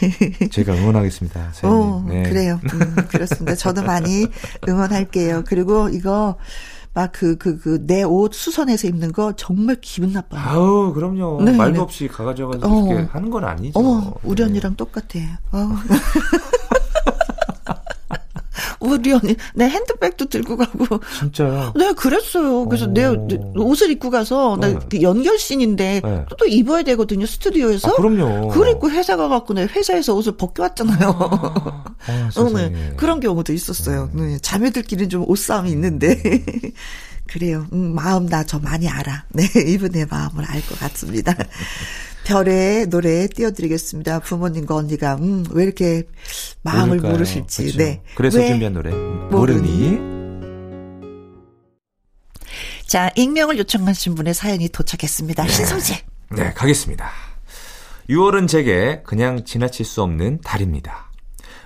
[0.00, 0.48] 네.
[0.50, 1.52] 제가 응원하겠습니다.
[1.62, 2.22] 어, 네.
[2.22, 2.60] 그래요.
[2.72, 3.54] 음, 그렇습니다.
[3.54, 4.26] 저도 많이
[4.68, 5.44] 응원할게요.
[5.46, 6.36] 그리고 이거
[6.94, 10.40] 막 그, 그, 그, 내옷 수선해서 입는 거 정말 기분 나빠요.
[10.40, 11.42] 아우, 그럼요.
[11.42, 11.80] 네, 말도 네.
[11.80, 12.92] 없이 가가져가지고 어.
[12.92, 13.80] 이렇게 하는 건 아니죠.
[13.80, 14.44] 어, 우리 네.
[14.44, 15.18] 언니랑 똑같아.
[15.50, 15.70] 어.
[18.84, 21.72] 우리 언니 내 핸드백도 들고 가고 진짜요?
[21.76, 22.66] 네 그랬어요.
[22.66, 22.92] 그래서 오.
[22.92, 23.04] 내
[23.56, 24.74] 옷을 입고 가서 네.
[24.74, 26.24] 나 연결신인데 네.
[26.38, 27.90] 또 입어야 되거든요 스튜디오에서.
[27.90, 28.48] 아, 그럼요.
[28.48, 31.08] 그리고 회사 가갖고 내 회사에서 옷을 벗겨왔잖아요.
[31.08, 32.92] 아, 아, 네.
[32.96, 34.10] 그런 경우도 있었어요.
[34.12, 34.22] 네.
[34.22, 34.38] 네.
[34.38, 36.20] 자매들끼리 좀 옷싸움이 있는데.
[37.28, 37.66] 그래요.
[37.72, 39.24] 음, 마음 나 저 많이 알아.
[39.34, 41.34] 네, 이분의 마음을 알 것 같습니다.
[42.24, 44.20] 별의 노래 띄워드리겠습니다.
[44.20, 46.04] 부모님과 언니가 음, 왜 이렇게
[46.62, 47.12] 마음을 모를까요?
[47.12, 47.62] 모르실지.
[47.62, 47.78] 그렇죠.
[47.78, 48.02] 네.
[48.14, 49.60] 그래서 준비한 노래 모르니.
[49.60, 50.14] 모르니.
[52.86, 55.42] 자, 익명을 요청하신 분의 사연이 도착했습니다.
[55.44, 55.48] 네.
[55.52, 56.04] 신성재.
[56.36, 57.10] 네, 가겠습니다.
[58.08, 61.03] 6월은 제게 그냥 지나칠 수 없는 달입니다.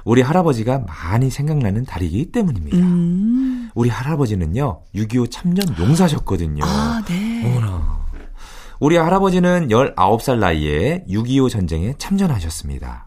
[0.09, 2.79] 우리 할아버지가 많이 생각나는 달이기 때문입니다.
[2.79, 3.68] 음.
[3.75, 6.64] 우리 할아버지는요, 6.25 참전 용사셨거든요.
[6.64, 7.44] 아, 네.
[7.44, 7.99] 어머나.
[8.81, 13.07] 우리 할아버지는 19살 나이에 6.25 전쟁에 참전하셨습니다.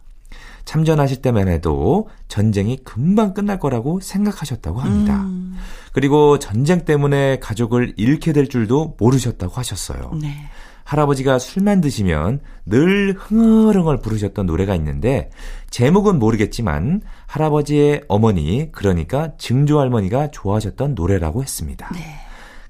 [0.66, 5.24] 참전하실 때만 해도 전쟁이 금방 끝날 거라고 생각하셨다고 합니다.
[5.24, 5.58] 음.
[5.94, 10.12] 그리고 전쟁 때문에 가족을 잃게 될 줄도 모르셨다고 하셨어요.
[10.22, 10.52] 네.
[10.92, 15.30] 할아버지가 술만 드시면 늘 흥얼흥얼 부르셨던 노래가 있는데
[15.70, 21.90] 제목은 모르겠지만 할아버지의 어머니 그러니까 증조 할머니가 좋아하셨던 노래라고 했습니다.
[21.94, 22.02] 네.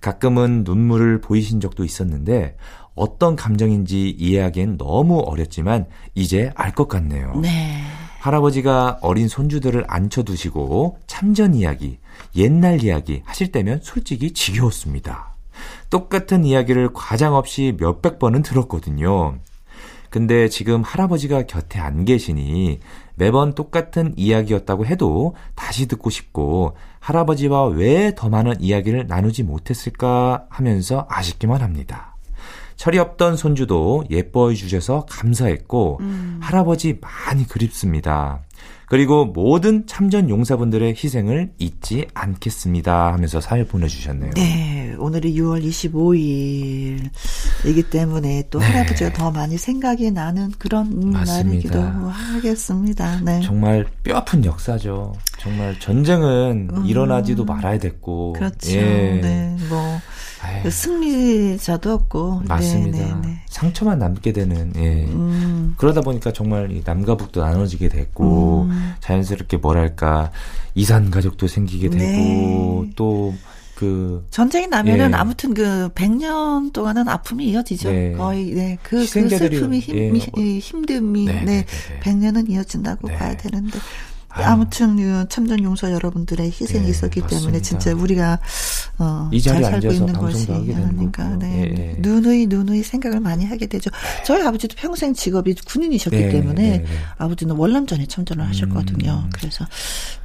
[0.01, 2.57] 가끔은 눈물을 보이신 적도 있었는데
[2.93, 7.39] 어떤 감정인지 이해하기엔 너무 어렵지만 이제 알 것 같네요.
[7.41, 7.81] 네.
[8.19, 11.97] 할아버지가 어린 손주들을 앉혀두시고 참전 이야기,
[12.35, 15.30] 옛날 이야기 하실 때면 솔직히 지겨웠습니다.
[15.91, 19.35] 똑같은 이야기를 과장 없이 몇백 번은 들었거든요.
[20.09, 22.79] 근데 지금 할아버지가 곁에 안 계시니
[23.15, 31.05] 매번 똑같은 이야기였다고 해도 다시 듣고 싶고 할아버지와 왜 더 많은 이야기를 나누지 못했을까 하면서
[31.09, 32.15] 아쉽기만 합니다.
[32.75, 36.39] 철이 없던 손주도 예뻐해 주셔서 감사했고 음.
[36.41, 38.39] 할아버지 많이 그립습니다.
[38.91, 44.31] 그리고 모든 참전 용사분들의 희생을 잊지 않겠습니다 하면서 사연 보내주셨네요.
[44.35, 45.63] 네, 오늘이 6월
[47.63, 48.65] 25일이기 때문에 또 네.
[48.65, 51.43] 할아버지가 더 많이 생각이 나는 그런 맞습니다.
[51.43, 51.79] 날이기도
[52.11, 53.19] 하겠습니다.
[53.21, 53.41] 네.
[53.41, 55.13] 정말 뼈 아픈 역사죠.
[55.39, 58.33] 정말 전쟁은 음, 일어나지도 말아야 됐고.
[58.33, 58.71] 그렇죠.
[58.71, 59.19] 예.
[59.21, 59.99] 네, 뭐.
[60.63, 62.97] 그 승리자도 없고 맞습니다.
[62.97, 63.21] 네네네.
[63.21, 63.41] 네, 네.
[63.47, 65.05] 상처만 남게 되는 예.
[65.05, 65.75] 음.
[65.77, 68.93] 그러다 보니까 정말 이 남과 북도 나눠지게 됐고 음.
[68.99, 70.31] 자연스럽게 뭐랄까
[70.73, 72.91] 이산 가족도 생기게 되고 네.
[72.95, 73.35] 또
[73.81, 75.15] 그 전쟁이 나면은 예.
[75.15, 77.89] 아무튼 그 100년 동안은 아픔이 이어지죠.
[77.89, 78.11] 네.
[78.11, 78.77] 거의 네.
[78.83, 80.11] 그, 그 슬픔이 힘, 예.
[80.11, 81.65] 힘듦이 네, 네.
[82.03, 83.79] 100년은 이어진다고 봐야 되는데
[84.33, 87.45] 아무튼 그 참전 용사 여러분들의 희생이 네, 있었기 맞습니다.
[87.45, 88.39] 때문에 진짜 우리가
[88.97, 91.71] 어, 잘 살고 있는 것이 아니까 네.
[91.75, 91.95] 네.
[91.99, 93.89] 누누이 누누이 생각을 많이 하게 되죠.
[94.25, 96.85] 저희 아버지도 평생 직업이 군인이셨기 네, 때문에 네, 네.
[97.17, 99.23] 아버지는 월남전에 참전을 하셨거든요.
[99.25, 99.29] 음.
[99.33, 99.65] 그래서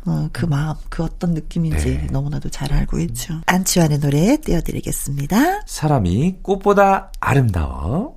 [0.04, 3.40] 어, 그 마음, 그 어떤 느낌인지 너무나도 잘 알고 있죠.
[3.46, 5.62] 안치환의 노래 띄워드리겠습니다.
[5.66, 8.16] 사람이 꽃보다 아름다워.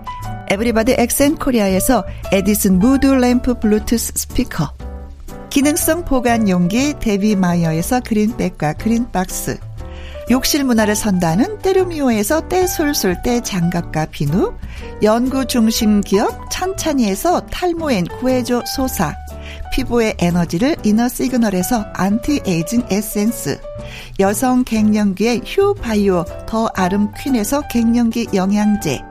[0.51, 4.73] 에브리바디 엑센 코리아에서 에디슨 무드 램프 블루투스 스피커
[5.49, 9.57] 기능성 보관 용기 데비 마이어에서 그린백과 그린박스
[10.29, 14.53] 욕실 문화를 선도하는 때르미오에서 때술술 때 장갑과 비누
[15.03, 19.15] 연구 중심 기업 찬찬이에서 탈모엔 구해줘 소사
[19.71, 23.57] 피부의 에너지를 이너 시그널에서 안티에이징 에센스
[24.19, 29.10] 여성 갱년기의 휴 바이오 더 아름 퀸에서 갱년기 영양제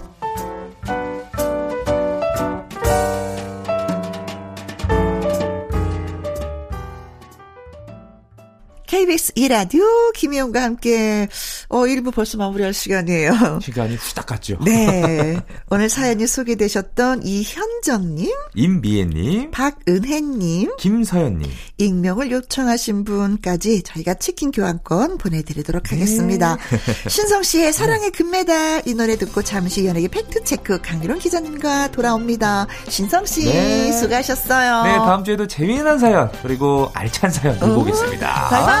[8.91, 11.29] KBS 이라디오 김혜영과 함께
[11.69, 13.59] 어 1부 벌써 마무리할 시간이에요.
[13.63, 14.57] 시간이 후딱 갔죠.
[14.65, 15.39] 네.
[15.71, 25.95] 오늘 사연이 소개되셨던 이현정님, 임미애님, 박은혜님, 김서연님, 익명을 요청하신 분까지 저희가 치킨 교환권 보내드리도록 네.
[25.95, 26.57] 하겠습니다.
[27.07, 32.67] 신성 씨의 사랑의 금메달 이 노래 듣고 잠시 연예계 팩트 체크 강유론 기자님과 돌아옵니다.
[32.89, 33.93] 신성 씨 네.
[33.93, 34.83] 수고하셨어요.
[34.83, 38.49] 네, 다음 주에도 재미난 사연 그리고 알찬 사연 들고 음, 오겠습니다.
[38.49, 38.80] 바이바이.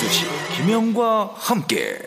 [0.00, 0.24] 오두시
[0.56, 1.98] 김혜영과 함께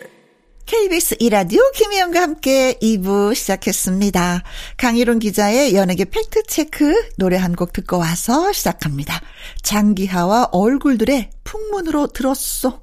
[0.66, 4.42] KBS 이라디오 김혜영과 함께 2부 시작했습니다.
[4.78, 9.20] 강희론 기자의 연예계 팩트체크 노래 한 곡 듣고 와서 시작합니다.
[9.62, 12.80] 장기하와 얼굴들의 풍문으로 들었어.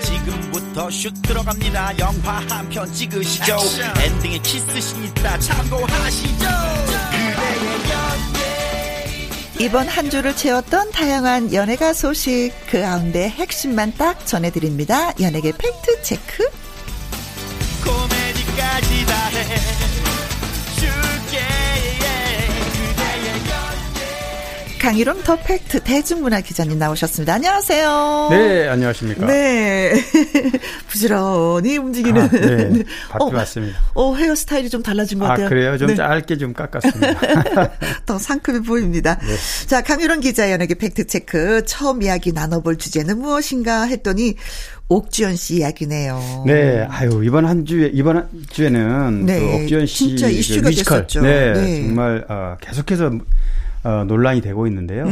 [0.00, 1.98] 지금부터 슛 들어갑니다.
[1.98, 3.56] 영화 한 편 찍으시죠.
[4.04, 6.46] 엔딩에 키스신 있다 참고하시죠.
[9.64, 15.14] 이번 한 주를 채웠던 다양한 연예가 소식 그 가운데 핵심만 딱 전해드립니다.
[15.18, 16.46] 연예계 팩트 체크.
[17.82, 19.83] 코미디까지 다 해
[24.84, 27.32] 강희롱 더 팩트 대중문화 기자님 나오셨습니다.
[27.32, 28.28] 안녕하세요.
[28.30, 29.24] 네, 안녕하십니까.
[29.24, 29.94] 네.
[30.88, 32.20] 부지런히 움직이는.
[32.20, 32.84] 아, 네, 네.
[33.08, 33.78] 바뀌어 왔습니다.
[33.94, 35.48] 어, 헤어스타일이 좀 달라진 것 아, 같아요.
[35.48, 35.78] 그래요?
[35.78, 35.94] 좀 네.
[35.94, 37.18] 짧게 좀 깎았습니다.
[38.04, 39.18] 더 상큼해 보입니다.
[39.22, 39.66] 네.
[39.66, 44.34] 자, 강유론 기자 연예계 팩트체크 처음 이야기 나눠볼 주제는 무엇인가 했더니
[44.88, 46.44] 옥주현 씨 이야기네요.
[46.46, 50.68] 네, 아유, 이번 한 주에, 이번 한 주에는 네, 그 옥지연 씨 진짜 그 이슈가
[50.68, 50.98] 뮤지컬.
[51.06, 51.22] 됐었죠.
[51.22, 51.82] 네, 네.
[51.86, 53.12] 정말, 어, 계속해서
[53.84, 55.06] 어, 논란이 되고 있는데요.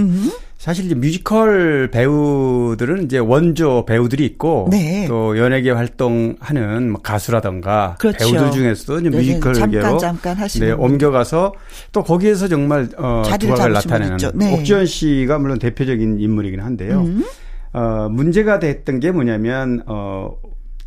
[0.59, 5.07] 사실 이제 뮤지컬 배우들은 이제 원조 배우들이 있고 네.
[5.09, 8.19] 또 연예계 활동하는 뭐 가수라던가 그렇죠.
[8.31, 10.85] 배우들 중에서도 이제 네, 뮤지컬 계로 잠깐 하시는 네, 분.
[10.85, 11.55] 옮겨가서
[11.91, 14.19] 또 거기에서 정말 어, 두각을 나타내는.
[14.35, 14.55] 네.
[14.55, 17.01] 옥주현 씨가 물론 대표적인 인물이긴 한데요.
[17.01, 17.25] 음.
[17.73, 20.37] 어, 문제가 됐던 게 뭐냐면 어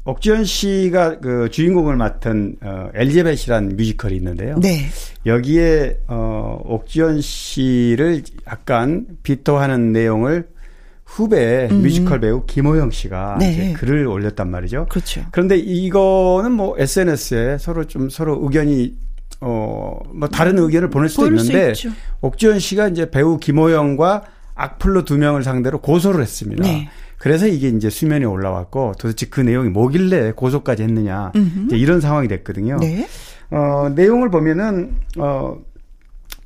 [0.05, 4.57] 옥주현 씨가 그 주인공을 맡은 어 엘리자벳이라는 뮤지컬이 있는데요.
[4.59, 4.85] 네.
[5.25, 10.47] 여기에 어 옥지연 씨를 약간 비토하는 내용을
[11.05, 13.39] 후배 뮤지컬 배우 김호영 씨가 음.
[13.39, 13.51] 네.
[13.51, 14.85] 이제 글을 올렸단 말이죠.
[14.89, 15.25] 그렇죠.
[15.31, 18.93] 그런데 이거는 뭐 SNS에 서로 좀 서로 의견이
[19.41, 21.89] 어 뭐 다른 의견을 보낼 수도 수 있는데 있죠.
[22.21, 24.23] 옥지연 씨가 이제 배우 김호영과
[24.55, 26.63] 악플로 두 명을 상대로 고소를 했습니다.
[26.63, 26.89] 네.
[27.25, 31.31] 그래서 이게 이제 수면에 올라왔고 도대체 그 내용이 뭐길래 고소까지 했느냐
[31.65, 32.77] 이제 이런 상황이 됐거든요.
[32.77, 33.07] 네.
[33.49, 35.57] 어, 내용을 보면은 어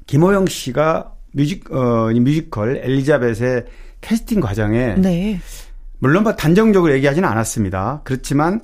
[0.07, 3.65] 김호영 씨가 뮤직 어이 뮤지컬 엘리자벳의
[3.99, 5.41] 캐스팅 과정에 네.
[5.97, 7.99] 물론 뭐 단정적으로 얘기하지는 않았습니다.
[8.05, 8.61] 그렇지만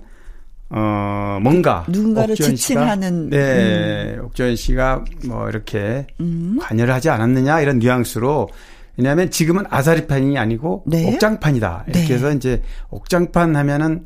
[0.70, 3.30] 어 뭔가 누군가를 옥주현 지칭하는, 음.
[3.30, 6.60] 씨가, 네 옥주현 씨가 뭐 이렇게 음.
[6.62, 8.48] 관여를 하지 않았느냐 이런 뉘앙스로
[8.98, 11.14] 왜냐하면 지금은 아사리판이 아니고 네.
[11.14, 12.14] 옥장판이다 이렇게 네.
[12.14, 14.06] 해서 이제 옥장판 하면은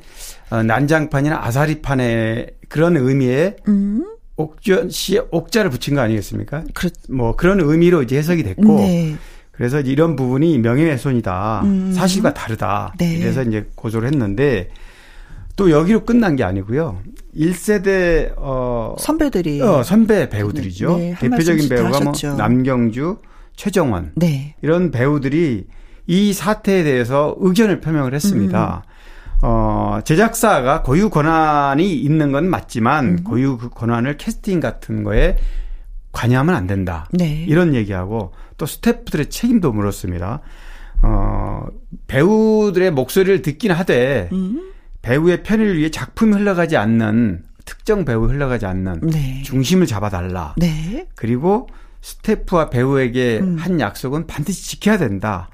[0.49, 4.05] 어, 난장판이나 아사리판의 그런 의미의 음.
[4.35, 6.63] 옥주현 씨의 옥자를 붙인 거 아니겠습니까?
[6.73, 9.15] 그렇 뭐 그런 의미로 이제 해석이 됐고 네.
[9.51, 11.61] 그래서 이런 부분이 명예훼손이다.
[11.65, 11.91] 음.
[11.93, 12.93] 사실과 다르다.
[12.97, 13.19] 네.
[13.19, 14.69] 그래서 이제 고소를 했는데
[15.57, 17.01] 또 여기로 끝난 게 아니고요.
[17.35, 19.61] 1세대 어, 선배들이.
[19.61, 20.97] 어 선배 배우들이죠.
[20.97, 22.37] 네, 한 대표적인 배우가 뭐 하셨죠.
[22.37, 23.17] 남경주,
[23.59, 24.55] 최정원 네.
[24.61, 25.67] 이런 배우들이
[26.07, 28.85] 이 사태에 대해서 의견을 표명을 했습니다.
[28.85, 29.39] 음.
[29.41, 33.23] 어, 제작사가 고유 권한이 있는 건 맞지만 음.
[33.25, 35.37] 고유 그 권한을 캐스팅 같은 거에
[36.13, 37.09] 관여하면 안 된다.
[37.11, 37.43] 네.
[37.49, 40.39] 이런 얘기하고 또 스태프들의 책임도 물었습니다.
[41.01, 41.67] 어,
[42.07, 44.71] 배우들의 목소리를 듣긴 하되 음.
[45.01, 49.43] 배우의 편의를 위해 작품이 흘러가지 않는 특정 배우 흘러가지 않는 네.
[49.43, 50.55] 중심을 잡아달라.
[50.57, 51.09] 네.
[51.15, 51.67] 그리고
[52.01, 53.57] 스태프와 배우에게 음.
[53.59, 55.49] 한 약속은 반드시 지켜야 된다.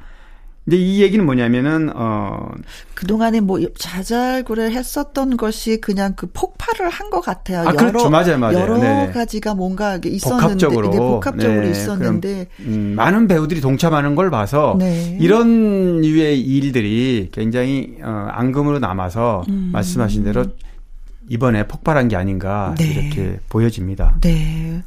[0.63, 2.49] 근데 이 얘기는 뭐냐면은 어
[2.95, 7.67] 그동안에 뭐 자잘구레 했었던 것이 그냥 그 폭발을 한 것 같아요.
[7.67, 8.09] 아, 그렇죠.
[8.09, 8.59] 맞아요, 맞아요.
[8.59, 9.11] 여러 네네.
[9.11, 14.75] 가지가 뭔가 있었는데 복합적으로 네, 복합적으로 네, 있었는데 그럼, 음, 많은 배우들이 동참하는 걸 봐서
[14.79, 15.15] 네.
[15.21, 19.69] 이런 류의 일들이 굉장히 어, 앙금으로 남아서 음.
[19.71, 20.45] 말씀하신 대로
[21.29, 22.85] 이번에 폭발한 게 아닌가 네.
[22.85, 24.17] 이렇게 보여집니다.
[24.21, 24.83] 네.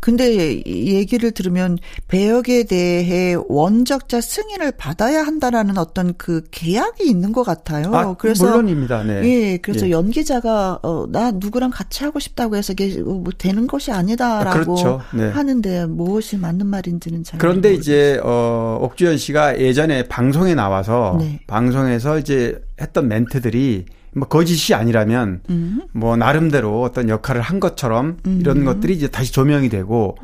[0.00, 7.42] 근데 이 얘기를 들으면 배역에 대해 원작자 승인을 받아야 한다라는 어떤 그 계약이 있는 것
[7.44, 7.94] 같아요.
[7.94, 9.04] 아, 그래서 물론입니다.
[9.04, 9.24] 네.
[9.24, 9.90] 예, 그래서 예.
[9.90, 15.00] 연기자가 어, 나 누구랑 같이 하고 싶다고 해서 이게 뭐 되는 것이 아니다라고 아, 그렇죠.
[15.14, 15.28] 네.
[15.30, 17.80] 하는데 무엇이 맞는 말인지는 잘 그런데 모르겠어요.
[17.80, 21.40] 이제 어 옥주현 씨가 예전에 방송에 나와서 네.
[21.46, 25.82] 방송에서 이제 했던 멘트들이 뭐 거짓이 아니라면 음.
[25.92, 30.16] 뭐 나름대로 어떤 역할을 한 것처럼 이런 것들이 이제 다시 조명이 되고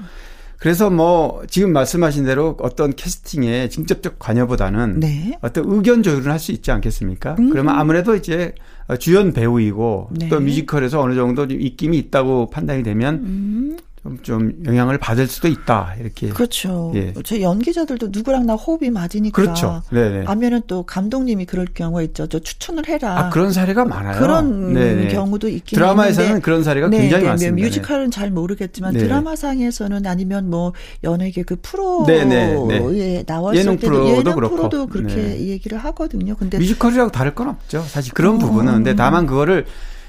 [0.59, 5.37] 그래서 뭐 지금 말씀하신 대로 어떤 캐스팅에 직접적 관여보다는 네.
[5.43, 7.35] 어떤 의견 조율을 할 수 있지 않겠습니까?
[7.35, 8.55] 그러면 아무래도 이제
[8.99, 10.29] 주연 배우이고 네.
[10.29, 13.79] 또 뮤지컬에서 어느 정도 좀 입김이 있다고 판단이 되면 음.
[14.05, 15.95] 좀, 좀 영향을 받을 수도 있다.
[16.01, 16.29] 이렇게.
[16.31, 16.91] 그렇죠.
[16.97, 17.15] 예.
[17.25, 19.41] 제 연기자들도 누구랑 나 호흡이 맞으니까.
[19.41, 19.83] 그렇죠.
[19.93, 20.25] 네네.
[20.27, 22.27] 아면은 또 감독님이 그럴 경우가 있죠.
[22.27, 23.17] 저 추천을 해라.
[23.19, 24.19] 아, 그런 사례가 많아요.
[24.19, 25.09] 그런 네네.
[25.09, 26.45] 경우도 있긴 드라마에서는 있는데.
[26.45, 27.65] 그런 사례가 네, 굉장히 네, 많습니다.
[27.65, 28.99] 뮤지컬은 잘 모르겠지만 네.
[29.01, 30.73] 드라마상에서는 아니면 뭐
[31.05, 31.57] 연예계 그
[32.07, 34.57] 네, 네, 프로에 나왔을 예능 때도 프로도 예능 그렇고.
[34.57, 35.47] 프로도 그렇게 네.
[35.49, 36.35] 얘기를 하거든요.
[36.35, 37.83] 근데 뮤지컬이라고 다를 건 없죠.
[37.87, 38.39] 사실 그런 어.
[38.39, 38.73] 부분은.
[38.73, 39.65] 근데 다만 그거를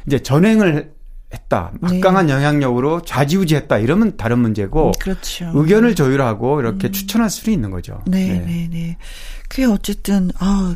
[0.08, 0.91] 이제 전행을
[1.34, 1.72] 했다.
[1.82, 2.00] 네.
[2.00, 3.80] 막강한 영향력으로 좌지우지했다.
[3.80, 5.52] 이러면 다른 문제고 그렇죠.
[5.54, 8.02] 의견을 조율하고 이렇게 추천할 수는 있는 거죠.
[8.06, 8.98] 네, 네, 네.
[9.50, 10.76] 그게 어쨌든 아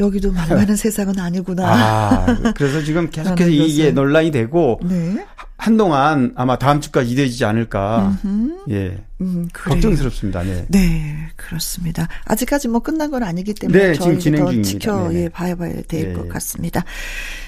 [0.00, 1.64] 여기도 만만한 세상은 아니구나.
[1.66, 3.90] 아, 그래서 지금 계속해서 이게.
[3.90, 5.24] 논란이 되고 네.
[5.58, 8.18] 한동안 아마 다음 주까지 이어지지 않을까.
[8.24, 8.56] 음흠.
[8.70, 9.02] 예.
[9.22, 9.74] 음, 그래요.
[9.74, 10.42] 걱정스럽습니다.
[10.42, 10.66] 네.
[10.68, 12.08] 네, 그렇습니다.
[12.26, 14.62] 아직까지 뭐 끝난 건 아니기 때문에 네, 지금 더 중입니다.
[14.62, 15.24] 지켜 네네.
[15.24, 16.28] 예, 봐야 봐야 될 예, 것 예.
[16.28, 16.84] 같습니다.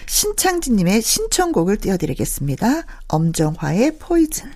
[0.07, 2.83] 신창진님의 신청곡을 띄워드리겠습니다.
[3.09, 4.51] 엄정화의 포이즌.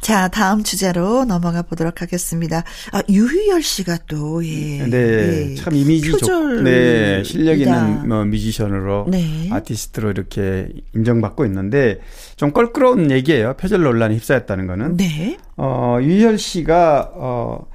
[0.00, 2.64] 자, 다음 주제로 넘어가 보도록 하겠습니다.
[2.92, 4.86] 아, 유희열 씨가 또, 예.
[4.86, 6.62] 네, 예, 참 이미지 좋, 표절이다.
[6.62, 9.48] 네, 실력 있는 뭐 뮤지션으로 네.
[9.50, 11.98] 아티스트로 이렇게 인정받고 있는데
[12.36, 13.54] 좀 껄끄러운 얘기예요.
[13.54, 14.96] 표절 논란에 휩싸였다는 거는.
[14.96, 15.38] 네.
[15.56, 17.66] 어, 유희열 씨가 어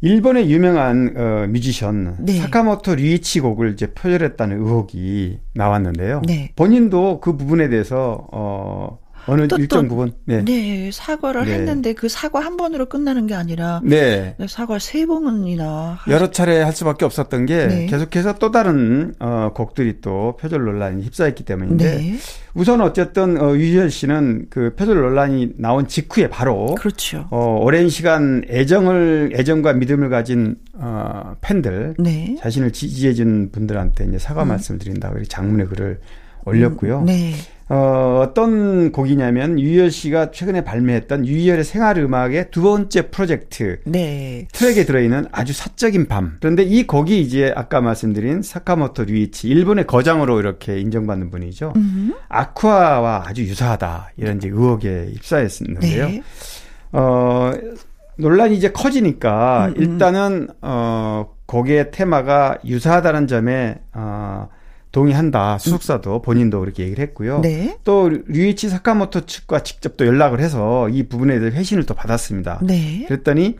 [0.00, 2.38] 일본의 유명한 어 뮤지션 네.
[2.38, 6.22] 사카모토 류이치 곡을 이제 표절했다는 의혹이 나왔는데요.
[6.26, 6.52] 네.
[6.56, 10.42] 본인도 그 부분에 대해서 어 어느 또, 일정 또, 부분 네.
[10.44, 11.54] 네, 사과를 네.
[11.54, 14.36] 했는데 그 사과 한 번으로 끝나는 게 아니라 네.
[14.48, 17.86] 사과 세 번이나 하- 여러 차례 할 수밖에 없었던 게 네.
[17.86, 22.14] 계속해서 또 다른 어 곡들이 또 표절 논란에 휩싸였기 때문인데 네.
[22.54, 27.26] 우선 어쨌든 어 유희열 씨는 그 표절 논란이 나온 직후에 바로 그렇죠.
[27.30, 32.36] 어, 오랜 시간 애정을 애정과 믿음을 가진 어, 팬들 네.
[32.38, 36.00] 자신을 지지해준 분들한테 이제 사과 말씀을 드린다고 이렇게 장문의 글을
[36.44, 37.02] 올렸고요.
[37.02, 37.32] 네.
[37.68, 44.46] 어, 어떤 곡이냐면 유희열 씨가 최근에 발매했던 유희열의 생활 음악의 두 번째 프로젝트 네.
[44.52, 46.36] 트랙에 들어있는 아주 사적인 밤.
[46.40, 51.72] 그런데 이 곡이 이제 아까 말씀드린 사카모토 류이치 일본의 거장으로 이렇게 인정받는 분이죠.
[51.76, 52.14] 음.
[52.28, 56.08] 아쿠아와 아주 유사하다 이런 이제 의혹에 휩싸였는데요.
[56.08, 56.22] 네.
[56.92, 57.52] 어,
[58.16, 59.82] 논란이 이제 커지니까 음, 음.
[59.82, 64.48] 일단은 어, 곡의 테마가 유사하다는 점에 어,
[64.94, 65.58] 동의한다.
[65.58, 67.40] 수석사도 본인도 그렇게 얘기를 했고요.
[67.40, 67.76] 네.
[67.84, 72.60] 또 류이치 사카모토 측과 직접 또 연락을 해서 이 부분에 대해 회신을 또 받았습니다.
[72.62, 73.04] 네.
[73.08, 73.56] 그랬더니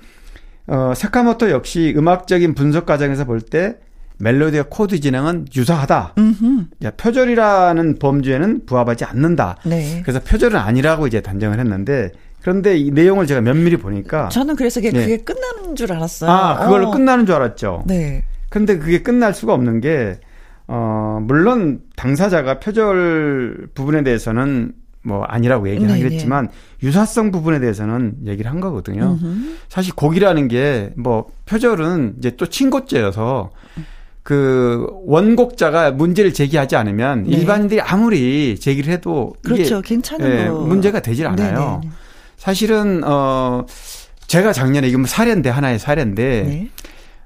[0.68, 3.76] 어, 사카모토 역시 음악적인 분석 과정에서 볼 때
[4.18, 6.14] 멜로디와 코드 진행은 유사하다.
[6.16, 6.66] 음흠.
[6.84, 9.56] 야, 표절이라는 범주에는 부합하지 않는다.
[9.66, 10.02] 네.
[10.04, 14.92] 그래서 표절은 아니라고 이제 단정을 했는데 그런데 이 내용을 제가 면밀히 보니까 저는 그래서 그게,
[14.92, 15.00] 네.
[15.00, 16.30] 그게 끝나는 줄 알았어요.
[16.30, 16.90] 아 그걸로 어.
[16.92, 17.82] 끝나는 줄 알았죠.
[17.86, 18.22] 네.
[18.50, 20.20] 근데 그게 끝날 수가 없는 게
[20.66, 24.72] 어, 물론 당사자가 표절 부분에 대해서는
[25.07, 26.14] 뭐 아니라고 얘기를 네, 하긴 네.
[26.14, 26.48] 했지만
[26.83, 29.18] 유사성 부분에 대해서는 얘기를 한 거거든요.
[29.22, 29.57] 음흠.
[29.68, 33.50] 사실 곡이라는 게 뭐 표절은 이제 또 친고죄여서
[34.22, 37.37] 그 원곡자가 문제를 제기하지 않으면 네.
[37.37, 39.83] 일반인들이 아무리 제기를 해도 그렇죠.
[39.83, 40.61] 괜찮은 예, 거.
[40.61, 41.81] 문제가 되질 않아요.
[41.83, 41.92] 네네.
[42.38, 43.66] 사실은 어
[44.27, 46.68] 제가 작년에 이게 뭐 사례인데 하나의 사례인데 네.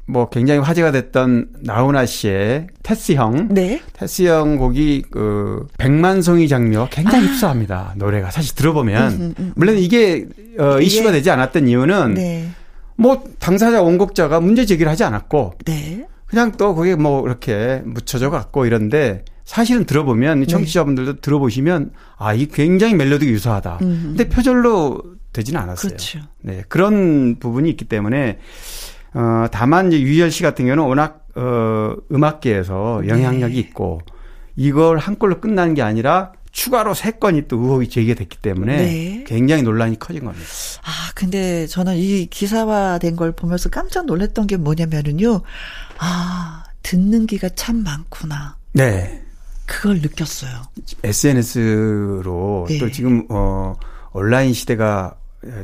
[0.08, 3.82] 뭐 굉장히 화제가 됐던 나훈아 씨의 테스 형 네.
[3.92, 7.30] 테스 형 곡이 그 백만송이 장미와 굉장히 아.
[7.30, 7.94] 흡사합니다.
[7.96, 9.52] 노래가 사실 들어보면 음, 음, 음.
[9.54, 10.26] 물론 이게
[10.58, 12.48] 어 이슈가 되지 않았던 이유는 네.
[12.96, 16.06] 뭐 당사자 원곡자가 문제 제기를 하지 않았고 네.
[16.24, 20.46] 그냥 또 거기에 뭐 이렇게 묻혀져 갖고 이런데 사실은 들어보면 이 네.
[20.46, 23.78] 청취자분들도 들어보시면 아, 이 굉장히 멜로디가 유사하다.
[23.82, 24.14] 음.
[24.16, 25.90] 근데 표절로 되지는 않았어요.
[25.90, 26.20] 그렇죠.
[26.40, 26.62] 네.
[26.68, 28.38] 그런 부분이 있기 때문에
[29.14, 33.60] 어 다만 이제 유희열 씨 같은 경우는 워낙 어 음악계에서 영향력이 네.
[33.60, 34.00] 있고
[34.56, 39.24] 이걸 한 걸로 끝나는 게 아니라 추가로 세 건이 또 의혹이 제기됐기 때문에 네.
[39.26, 40.46] 굉장히 논란이 커진 겁니다.
[40.82, 45.42] 아, 근데 저는 이 기사화된 걸 보면서 깜짝 놀랐던 게 뭐냐면은요.
[45.98, 48.56] 아, 듣는 기가 참 많구나.
[48.72, 49.22] 네.
[49.66, 50.62] 그걸 느꼈어요.
[51.04, 52.78] SNS로 네.
[52.78, 53.76] 또 지금 어
[54.12, 55.14] 온라인 시대가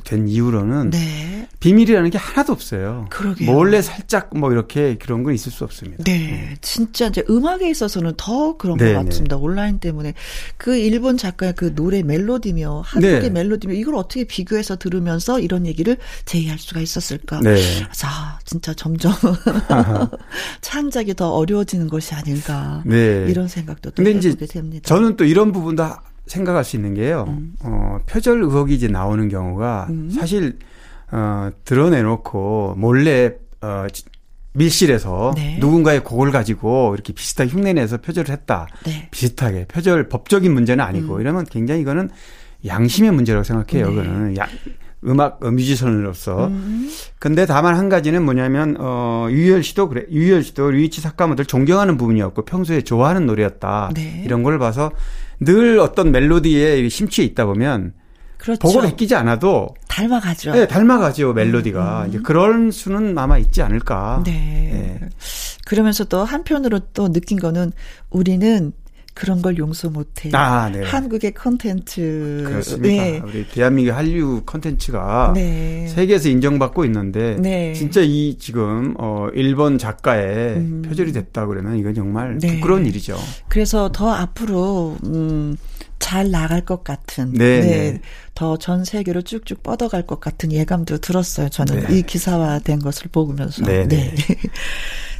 [0.05, 1.49] 된 이후로는 네.
[1.59, 3.07] 비밀이라는 게 하나도 없어요.
[3.11, 3.51] 그러게요.
[3.51, 6.05] 몰래 살짝 뭐 이렇게 그런 건 있을 수 없습니다.
[6.05, 9.37] 네, 진짜 이제 음악에 있어서는 더 그런 네, 것 같습니다.
[9.37, 10.15] 온라인 때문에
[10.57, 13.31] 그 일본 작가의 그 노래 멜로디며 한국의 네.
[13.31, 17.41] 멜로디며 이걸 어떻게 비교해서 들으면서 이런 얘기를 제의할 수가 있었을까?
[17.41, 17.57] 네.
[17.93, 19.13] 자, 진짜 점점
[20.61, 23.27] 창작이 더 어려워지는 것이 아닌가 네.
[23.29, 24.89] 이런 생각도 또 해보게 됩니다.
[24.89, 27.25] 저는 또 이런 부분도 하- 생각할 수 있는 게요.
[27.29, 27.55] 음.
[27.63, 30.59] 어, 표절 의혹이 이제 나오는 경우가 사실
[31.13, 34.05] 어, 드러내놓고 몰래 어, 지-
[34.57, 35.59] 밀실에서 네.
[35.61, 38.69] 누군가의 곡을 가지고 이렇게 비슷하게 흉내내서 표절을 했다.
[38.87, 39.09] 네.
[39.11, 41.21] 비슷하게 표절 법적인 문제는 아니고 음.
[41.21, 42.09] 이러면 굉장히 이거는
[42.65, 43.89] 양심의 문제라고 생각해요.
[43.91, 43.95] 네.
[43.97, 44.47] 그거는 야,
[45.07, 46.47] 음악 어, 뮤지션으로서.
[46.47, 46.89] 음.
[47.19, 50.05] 근데 다만 한 가지는 뭐냐면 어 유희열 씨도 그래.
[50.11, 53.91] 유희열 씨도 류이치 사카모토를 존경하는 부분이었고 평소에 좋아하는 노래였다.
[53.95, 54.23] 네.
[54.25, 54.93] 이런 걸 봐서
[55.45, 57.93] 늘 어떤 멜로디에 심취해 있다 보면
[58.39, 58.59] 그렇죠.
[58.61, 60.53] 보고 베끼지 않아도 닮아가죠.
[60.53, 64.23] 네, 닮아가죠 멜로디가 이제 그런 수는 아마 있지 않을까.
[64.27, 65.01] 네.
[65.65, 67.73] 그러면서 또 한편으로 또 느낀 거는
[68.11, 68.73] 우리는
[69.15, 70.31] 그런 걸 용서 못해.
[70.33, 70.83] 아, 네.
[70.83, 72.43] 한국의 콘텐츠.
[72.47, 73.03] 그렇습니다.
[73.03, 73.23] 네.
[73.25, 75.87] 우리 대한민국 한류 컨텐츠가 네.
[75.89, 77.73] 세계에서 인정받고 있는데 네.
[77.75, 80.83] 진짜 이 지금 어 일본 작가에 음.
[80.85, 82.57] 표절이 됐다 그러면 이건 정말 네.
[82.57, 83.17] 부끄러운 일이죠.
[83.49, 85.57] 그래서 더 앞으로 음,
[86.01, 88.01] 잘 나갈 것 같은, 네, 네.
[88.35, 91.49] 더전 세계로 쭉쭉 뻗어갈 것 같은 예감도 들었어요.
[91.49, 91.99] 저는 네.
[91.99, 93.65] 이 기사화된 것을 보면서.
[93.65, 94.15] 네, 네.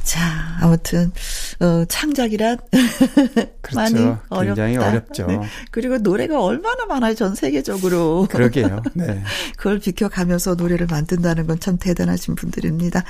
[0.05, 1.11] 자, 아무튼
[1.59, 2.57] 어, 창작이란
[3.73, 4.21] 많이 그렇죠.
[4.29, 4.45] 어렵다.
[4.65, 5.25] 굉장히 어렵죠.
[5.25, 5.39] 네.
[5.71, 8.27] 그리고 노래가 얼마나 많아요, 전 세계적으로.
[8.29, 8.83] 그러게요.
[8.93, 9.23] 네.
[9.57, 13.03] 그걸 비켜가면서 노래를 만든다는 건 참 대단하신 분들입니다.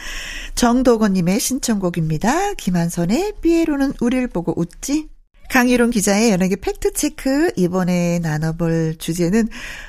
[0.56, 2.54] 정도건님의 신청곡입니다.
[2.54, 5.10] 김한선의 삐에로는 우리를 보고 웃지?
[5.56, 9.48] 강유론 기자의 연예계 팩트체크 이번에 나눠볼 주제는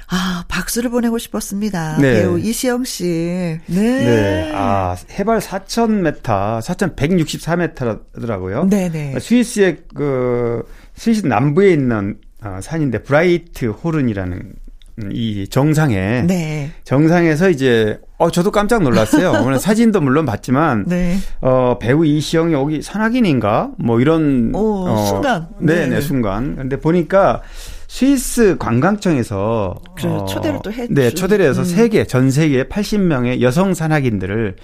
[0.09, 1.99] 아 박수를 보내고 싶었습니다.
[2.01, 2.21] 네.
[2.21, 3.59] 배우 이시영 씨.
[3.67, 3.67] 네.
[3.67, 4.53] 네.
[4.55, 8.71] 아, 해발 4,000m, 4,164m더라고요.
[8.71, 9.19] 네네.
[9.19, 10.64] 스위스의 그
[10.95, 14.53] 스위스 남부에 있는 어, 산인데 브라이트 호른이라는
[15.13, 16.71] 이 정상에 네.
[16.85, 19.33] 정상에서 이제 어 저도 깜짝 놀랐어요.
[19.45, 21.17] 오늘 사진도 물론 봤지만 네.
[21.41, 25.49] 어 배우 이시영이 여기 산악인인가 뭐 이런 오, 어, 순간.
[25.61, 26.01] 네네 네.
[26.01, 26.57] 순간.
[26.57, 27.43] 근데 보니까
[27.89, 30.27] 스위스 관광청에서 그래요.
[30.29, 30.95] 초대를 또 했죠.
[30.95, 31.65] 네, 초대를 해서 음.
[31.67, 34.57] 세계 전 세계 80명의 여성 산악인들을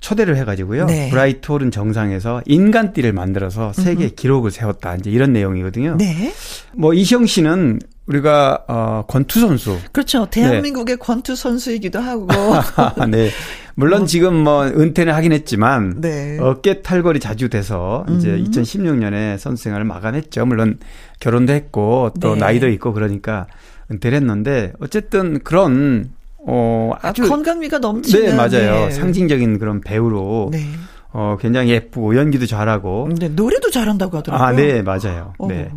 [0.00, 0.86] 초대를 해가지고요.
[0.86, 1.10] 네.
[1.10, 4.96] 브라이트홀은 정상에서 인간띠를 만들어서 세계 기록을 세웠다.
[4.96, 5.96] 이제 이런 내용이거든요.
[5.98, 6.32] 네.
[6.74, 9.78] 뭐 이시영 씨는 우리가 어 권투 선수.
[9.92, 10.26] 그렇죠.
[10.26, 12.26] 대한민국의 권투 선수이기도 하고.
[13.08, 13.30] 네.
[13.76, 16.00] 물론 지금 뭐 은퇴는 하긴 했지만 어.
[16.00, 16.38] 네.
[16.40, 18.44] 어깨 탈골이 자주 돼서 이제 음.
[18.50, 20.44] 2016년에 선수 생활을 마감했죠.
[20.44, 20.78] 물론
[21.20, 22.40] 결혼도 했고 또 네.
[22.40, 23.46] 나이도 있고 그러니까
[23.92, 28.30] 은퇴를 했는데 어쨌든 그런 어 아, 아주 건강미가 넘치는.
[28.30, 28.86] 네, 맞아요.
[28.86, 28.90] 네.
[28.90, 30.66] 상징적인 그런 배우로 네.
[31.12, 34.46] 어 굉장히 예쁘고 연기도 잘하고 근데 노래도 잘한다고 하더라고요.
[34.46, 35.32] 아, 네, 맞아요.
[35.38, 35.52] 어허.
[35.52, 35.70] 네.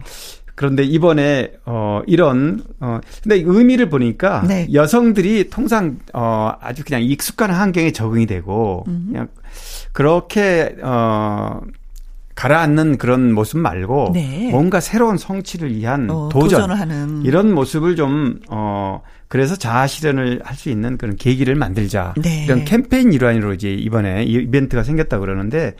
[0.55, 4.67] 그런데 이번에 어 이런 어 근데 의미를 보니까 네.
[4.71, 9.07] 여성들이 통상 어 아주 그냥 익숙한 환경에 적응이 되고 음.
[9.09, 9.27] 그냥
[9.93, 11.59] 그렇게 어
[12.35, 14.49] 가라앉는 그런 모습 말고 네.
[14.51, 16.61] 뭔가 새로운 성취를 위한 어, 도전.
[17.25, 22.45] 이런 모습을 좀어 그래서 자아 실현을 할 수 있는 그런 계기를 만들자 네.
[22.45, 25.75] 이런 캠페인 일환으로 이제 이번에 이 이벤트가 생겼다 그러는데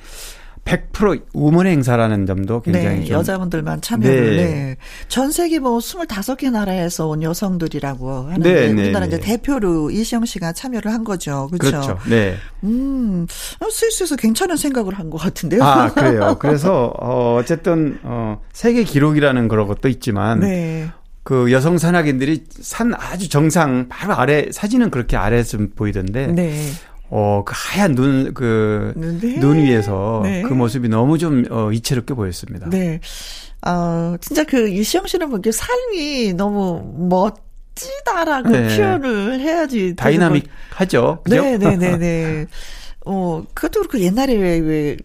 [0.66, 4.36] 100% 우먼 행사라는 점도 굉장히 네, 좀 여자분들만 참여를.
[4.38, 4.46] 네.
[4.46, 4.78] 네.
[5.08, 9.16] 전 세계 뭐 25개 나라에서 온 여성들이라고 하는데 네, 네, 우리나라 네.
[9.16, 11.50] 이제 대표로 이시영 씨가 참여를 한 거죠.
[11.52, 11.82] 그렇죠.
[11.82, 12.00] 그렇죠.
[12.10, 12.36] 네.
[12.64, 13.28] 음.
[13.60, 15.64] 어, 스위스에서 괜찮은 생각을 한 것 같은데요.
[15.64, 16.38] 아, 그래요.
[16.40, 20.90] 그래서 어 어쨌든 어 세계 기록이라는 그런 것도 있지만 네.
[21.24, 26.68] 그 여성 산악인들이 산 아주 정상 바로 아래 사진은 그렇게 아래에서 좀 보이던데 네.
[27.16, 29.40] 어, 그 하얀 눈, 그, 네.
[29.40, 30.42] 눈 위에서 네.
[30.42, 32.68] 그 모습이 너무 좀, 어, 이채롭게 보였습니다.
[32.72, 33.00] 네.
[33.68, 38.76] 어, 진짜 그 이시영 씨는 뭐 이렇게 삶이 너무 멋지다라고 네.
[38.76, 39.78] 표현을 해야지.
[39.80, 41.20] 되는 다이나믹 하죠.
[41.24, 41.36] 그죠?
[41.42, 42.46] 네 네 네 네.
[43.06, 44.98] 어, 그것도 그렇고 옛날에 왜, 왜,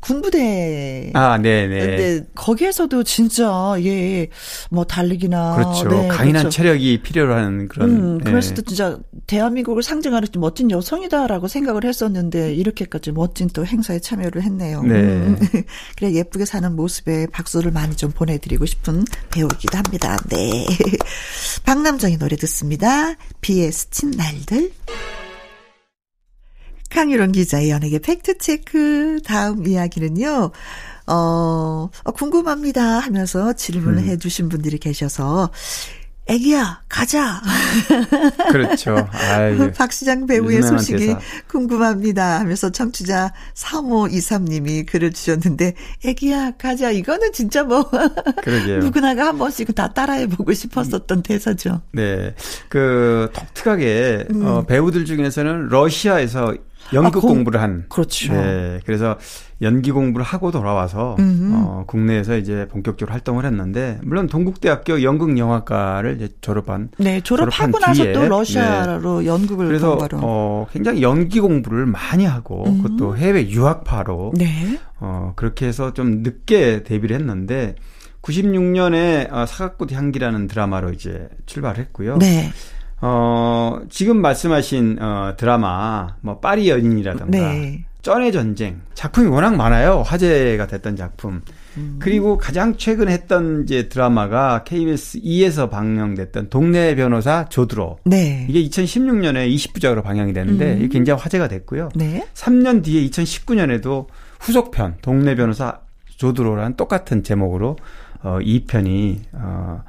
[0.00, 1.12] 군부대.
[1.14, 1.78] 아, 네네.
[1.78, 4.28] 근데 거기에서도 진짜 예,
[4.70, 5.88] 뭐 달리기나 그렇죠.
[5.88, 6.50] 네, 강인한 그렇죠.
[6.50, 7.90] 체력이 필요로 하는 그런.
[7.90, 8.30] 음, 네.
[8.30, 14.82] 그래서도 진짜 대한민국을 상징하는 좀 멋진 여성이다라고 생각을 했었는데 이렇게까지 멋진 또 행사에 참여를 했네요.
[14.82, 14.94] 네.
[14.94, 15.38] 음.
[15.96, 20.18] 그래 예쁘게 사는 모습에 박수를 많이 좀 보내드리고 싶은 배우이기도 합니다.
[20.28, 20.66] 네.
[21.64, 23.14] 박남정의 노래 듣습니다.
[23.40, 24.70] 비에 스친 날들.
[26.92, 29.20] 강유론 기자의 연예계 팩트체크.
[29.24, 30.50] 다음 이야기는요,
[31.06, 34.04] 어, 어, 궁금합니다 하면서 질문을 음.
[34.04, 35.50] 해주신 분들이 계셔서,
[36.26, 37.40] 애기야, 가자.
[38.52, 39.08] 그렇죠.
[39.12, 39.72] 아유.
[39.76, 41.18] 박시장 배우의 소식이 대사.
[41.48, 45.74] 궁금합니다 하면서 청취자 3523님이 글을 주셨는데,
[46.04, 46.90] 애기야, 가자.
[46.90, 47.90] 이거는 진짜 뭐,
[48.42, 48.78] 그러게요.
[48.84, 51.80] 누구나가 한 번씩은 다 따라해보고 싶었었던 대사죠.
[51.92, 52.34] 네.
[52.68, 56.54] 그, 독특하게, 어, 배우들 중에서는 러시아에서
[56.92, 57.18] 연극 음.
[57.18, 57.84] 아, 공- 공부를 한.
[57.88, 58.32] 그렇죠.
[58.34, 58.80] 네.
[58.84, 59.16] 그래서
[59.62, 61.52] 연기 공부를 하고 돌아와서, 음흠.
[61.54, 66.90] 어, 국내에서 이제 본격적으로 활동을 했는데, 물론 동국대학교 연극 영화과를 이제 졸업한.
[66.98, 70.18] 네, 졸업하고 졸업한 나서 뒤에, 또 러시아로 연극을 그래서, 공부하러.
[70.22, 72.82] 어, 굉장히 연기 공부를 많이 하고, 음.
[72.82, 74.78] 그것도 해외 유학파로, 네.
[74.98, 77.76] 어, 그렇게 해서 좀 늦게 데뷔를 했는데,
[78.22, 82.18] 96년에 어, 사각꽃 향기라는 드라마로 이제 출발했고요.
[82.18, 82.50] 네.
[83.02, 87.84] 어, 지금 말씀하신 어, 드라마 뭐 파리 연인이라던가 네.
[88.00, 90.02] 쩐의 전쟁 작품이 워낙 많아요.
[90.02, 91.42] 화제가 됐던 작품.
[91.76, 91.96] 음.
[92.00, 97.98] 그리고 가장 최근에 했던 이제 드라마가 KBS 2에서 방영됐던 동네 변호사 조드로.
[98.04, 98.46] 네.
[98.48, 100.88] 이게 2016년에 20부작으로 방영이 됐는데 음.
[100.88, 101.90] 굉장히 화제가 됐고요.
[101.94, 102.26] 네.
[102.34, 104.06] 3년 뒤에 2019년에도
[104.40, 105.80] 후속편 동네 변호사
[106.16, 107.76] 조드로라는 똑같은 제목으로
[108.22, 109.82] 어 2편이 어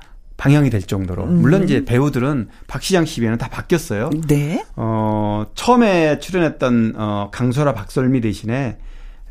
[0.43, 1.41] 방영이 될 정도로 음.
[1.41, 4.09] 물론 이제 배우들은 박 시장 씨비에는 다 바뀌었어요.
[4.27, 4.61] 네.
[4.75, 8.77] 어 처음에 출연했던 어 강소라 박설미 대신에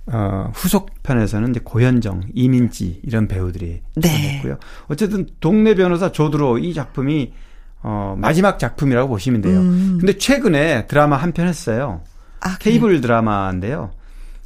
[0.07, 4.09] 어 후속편에서는 이제 고현정, 이민지 이런 배우들이 네.
[4.09, 4.57] 출연했고요.
[4.89, 7.35] 어쨌든 동네 변호사 조드로 이 작품이
[7.83, 9.59] 어 마지막 작품이라고 보시면 돼요.
[9.61, 9.99] 음.
[10.01, 12.01] 근데 최근에 드라마 한 편 했어요.
[12.41, 13.91] 아, 케이블 드라마인데요.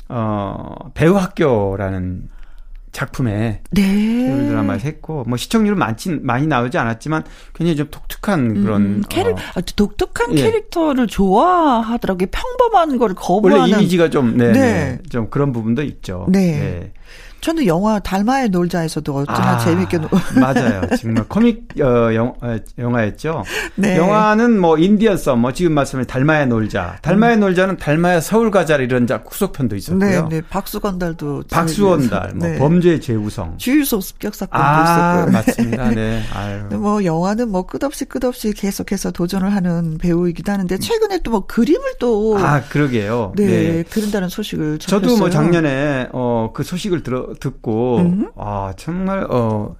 [0.08, 2.28] 어, 배우 학교라는
[2.96, 4.46] 작품에 네.
[4.48, 7.24] 드라마에서 했고, 뭐 시청률은 많진, 많이 나오지 않았지만
[7.54, 8.82] 굉장히 좀 독특한 그런.
[8.82, 10.42] 음, 캐릭, 어, 아, 독특한 예.
[10.42, 12.28] 캐릭터를 좋아하더라고요.
[12.30, 13.60] 평범한 거를 거부하는.
[13.60, 14.60] 원래 이미지가 좀, 네, 네.
[14.60, 14.98] 네.
[15.10, 16.24] 좀 그런 부분도 있죠.
[16.30, 16.92] 네.
[17.46, 20.08] 저는 영화 달마야 놀자에서도 어찌나 아, 재밌게 노.
[20.40, 20.80] 맞아요.
[21.00, 23.44] 정말 코믹 어, 영, 어, 영화였죠.
[23.76, 23.96] 네.
[23.96, 26.98] 영화는 뭐 인디언 썸, 뭐 지금 말씀하신 달마의 놀자.
[27.02, 30.28] 달마의 놀자는 달마의 서울 가자 이런 작 후속편도 있었고요.
[30.28, 30.42] 네, 네.
[30.50, 31.44] 박수건달도.
[31.48, 32.58] 박수원달, 뭐 네.
[32.58, 33.58] 범죄의 재우성.
[33.58, 34.82] 주유소 습격 사건도 아,
[35.28, 35.32] 있었고요.
[35.32, 35.90] 맞습니다.
[35.94, 36.22] 네.
[36.34, 36.64] 아유.
[36.76, 42.38] 뭐 영화는 뭐 끝없이 끝없이 계속해서 도전을 하는 배우이기도 하는데 최근에 또 뭐 그림을 또
[42.40, 43.34] 아, 그러게요.
[43.36, 43.82] 네, 네.
[43.88, 45.18] 그린다는 소식을 저도 접했어요.
[45.18, 48.30] 뭐 작년에 어 그 소식을 들어 듣고 음.
[48.36, 49.76] 아 정말 어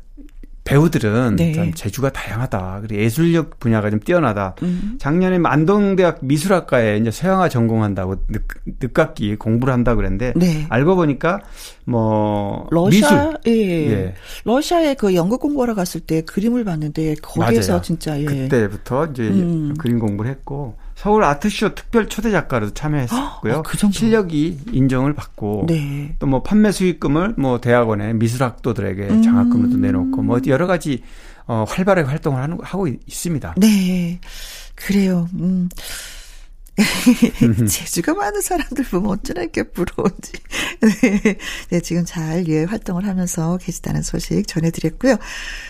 [0.66, 1.52] 배우들은 네.
[1.52, 2.80] 참 재주가 다양하다.
[2.82, 4.57] 그리고 예술력 분야가 좀 뛰어나다.
[4.62, 4.96] 음.
[4.98, 8.42] 작년에 만동대학 미술학과에 이제 서양화 전공한다고 늦,
[8.80, 10.66] 늦깎이 공부를 한다고 그랬는데 네.
[10.68, 11.40] 알고 보니까
[11.84, 13.90] 뭐 러시아 미술 예.
[13.90, 14.14] 예.
[14.44, 17.82] 러시아에 그 연극 공부하러 갔을 때 그림을 봤는데 거기에서 맞아요.
[17.82, 18.24] 진짜 예.
[18.24, 19.74] 그때부터 이제 음.
[19.78, 23.55] 그림 공부를 했고 서울 아트쇼 특별 초대 작가로도 참여했었고요.
[23.57, 23.76] 아, 그.
[23.92, 26.16] 실력이 인정을 받고 네.
[26.18, 29.22] 또뭐 판매 수익금을 뭐 대학원에 미술학도들에게 음.
[29.22, 31.03] 장학금으로도 내놓고 뭐 여러 가지
[31.47, 33.57] 어 활발하게 활동을 하는 하고 있습니다.
[33.59, 34.18] 네.
[34.74, 35.28] 그래요.
[35.34, 35.68] 음.
[37.68, 40.33] 재주가 많은 사람들 보면 어쩌나 이렇게 부러운지.
[40.81, 41.39] 네.
[41.70, 45.16] 네, 지금 잘, 예, 활동을 하면서 계시다는 소식 전해드렸고요.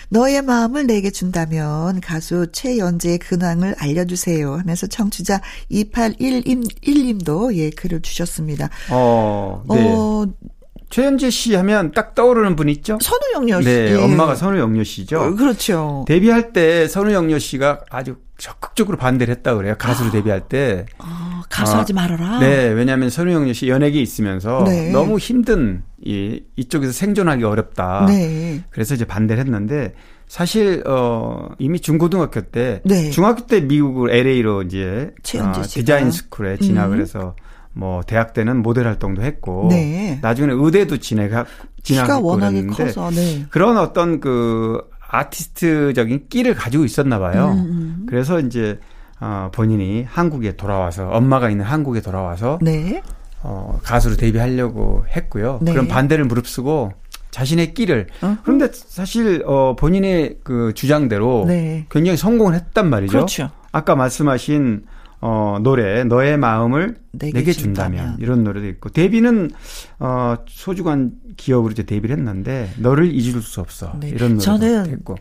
[0.09, 5.41] 너의 마음을 내게 준다면 가수 최연재의 근황을 알려주세요 하면서 청취자
[5.71, 8.71] 2811님도 예, 글을 주셨습니다.
[8.91, 9.93] 어, 네.
[9.93, 10.27] 어,
[10.91, 12.99] 최현재 씨 하면 딱 떠오르는 분 있죠?
[13.01, 13.69] 선우영녀 씨.
[13.69, 13.95] 네, 예.
[13.97, 15.21] 엄마가 선우영녀 씨죠.
[15.21, 16.05] 어, 그렇죠.
[16.07, 19.75] 데뷔할 때 선우영녀 씨가 아주 적극적으로 반대를 했다 그래요.
[19.79, 20.87] 가수로 데뷔할 때.
[20.99, 22.39] 어, 가수 하지 말아라.
[22.39, 24.91] 네, 왜냐하면 선우영녀 씨 연예계에 있으면서 네.
[24.91, 28.07] 너무 힘든 이 이쪽에서 생존하기 어렵다.
[28.07, 28.63] 네.
[28.71, 29.95] 그래서 이제 반대를 했는데
[30.29, 33.11] 사실 어 이미 중고등학교 때 네.
[33.11, 35.63] 중학교 때 미국을 LA로 이제 어.
[35.63, 37.01] 디자인 스쿨에 진학을 음.
[37.01, 37.35] 해서
[37.77, 40.19] 뭐 대학 때는 모델 활동도 했고 네.
[40.23, 41.45] 나중에 의대도 키가
[41.83, 43.45] 진학했고 워낙에 그랬는데 커서, 네.
[43.51, 47.53] 그런 어떤 그 아티스트적인 끼를 가지고 있었나 봐요.
[47.53, 48.81] 음, 그래서 이제
[49.21, 53.03] 어 본인이 한국에 돌아와서 엄마가 있는 한국에 돌아와서 네.
[53.43, 55.59] 어, 가수로 데뷔하려고 했고요.
[55.61, 55.73] 네.
[55.73, 56.93] 그런 반대를 무릅쓰고
[57.31, 58.07] 자신의 끼를.
[58.23, 58.39] 어허.
[58.43, 61.87] 그런데 사실 어, 본인의 그 주장대로 네.
[61.91, 63.13] 굉장히 성공을 했단 말이죠.
[63.13, 63.51] 그렇죠.
[63.71, 64.85] 아까 말씀하신
[65.21, 67.99] 어, 노래 너의 마음을 내게 내게, 준다면.
[67.99, 68.19] 준다면.
[68.21, 69.51] 이런 노래도 있고 데뷔는
[69.99, 74.09] 어, 소주관 기업으로 이제 데뷔를 했는데 너를 잊을 수 없어 네.
[74.09, 75.17] 이런 노래도 저는 했고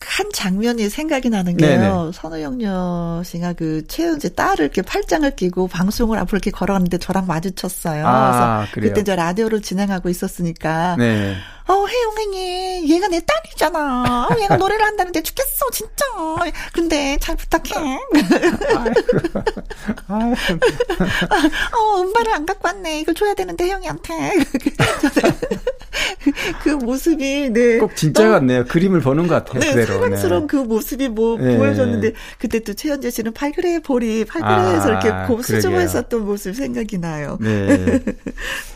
[0.00, 1.56] 한 장면이 생각이 나는.
[1.56, 2.10] 게요.
[2.14, 8.06] 선우영녀 씨가 그 최은지 딸을 이렇게 팔짱을 끼고 방송을 앞으로 이렇게 걸어갔는데 저랑 마주쳤어요.
[8.06, 8.92] 아, 그래서 그래요?
[8.92, 10.96] 그때 저 라디오를 진행하고 있었으니까.
[10.98, 11.36] 네.
[11.68, 14.28] 어, 혜영이, 얘가 내 딸이잖아.
[14.30, 16.06] 어, 얘가 노래를 한다는데 죽겠어, 진짜.
[16.72, 17.74] 근데 잘 부탁해.
[20.08, 20.32] 어,
[22.00, 23.00] 음반을 안 갖고 왔네.
[23.00, 24.32] 이걸 줘야 되는데, 혜영이한테.
[26.64, 27.76] 그 모습이, 네.
[27.78, 28.64] 꼭 진짜 같네요.
[28.64, 29.60] 그림을 보는 것 같아요.
[29.60, 30.00] 네, 그대로.
[30.00, 31.56] 사랑스러운 그 모습이 뭐 네.
[31.56, 35.42] 보여줬는데 그때 또 최현재 씨는 팔그레 보리 팔그레에서 아, 이렇게 고 그러게요.
[35.42, 37.38] 수줍어했었던 모습 생각이 나요.
[37.40, 37.66] 네.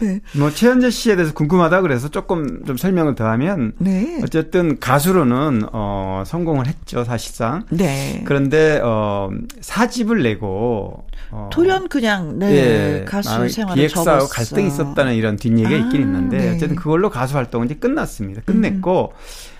[0.00, 0.20] 네.
[0.36, 4.20] 뭐 최현재 씨에 대해서 궁금하다 그래서 조금 좀 설명을 더하면 네.
[4.22, 7.64] 어쨌든 가수로는 어 성공을 했죠 사실상.
[7.70, 8.22] 네.
[8.26, 9.30] 그런데 어
[9.60, 14.26] 사집을 내고 어 돌연 그냥 네 예, 가수 아, 생활을 기획사하고.
[14.28, 16.54] 갈등이 있었다는 이런 뒷얘기가 아, 있긴 있는데 네.
[16.54, 18.42] 어쨌든 그걸로 가수 활동은 이제 끝났습니다.
[18.44, 19.12] 끝냈고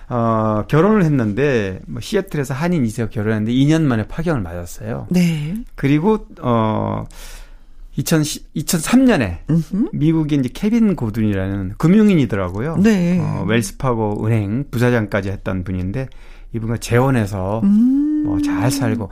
[0.08, 5.06] 어 결혼을 했는데 뭐 시애틀에서 한인 2세와 결혼했는데 2년 만에 파경을 맞았어요.
[5.10, 5.54] 네.
[5.74, 7.06] 그리고 어 사집을 내고 어,
[7.96, 9.38] 2010, 2003년에
[9.92, 12.76] 미국인 이제 케빈 고든이라는 금융인이더라고요.
[12.78, 13.20] 네.
[13.20, 16.08] 어, 웰스파고 은행 부사장까지 했던 분인데
[16.54, 18.24] 이분과 재혼해서 음.
[18.24, 19.10] 뭐잘 살고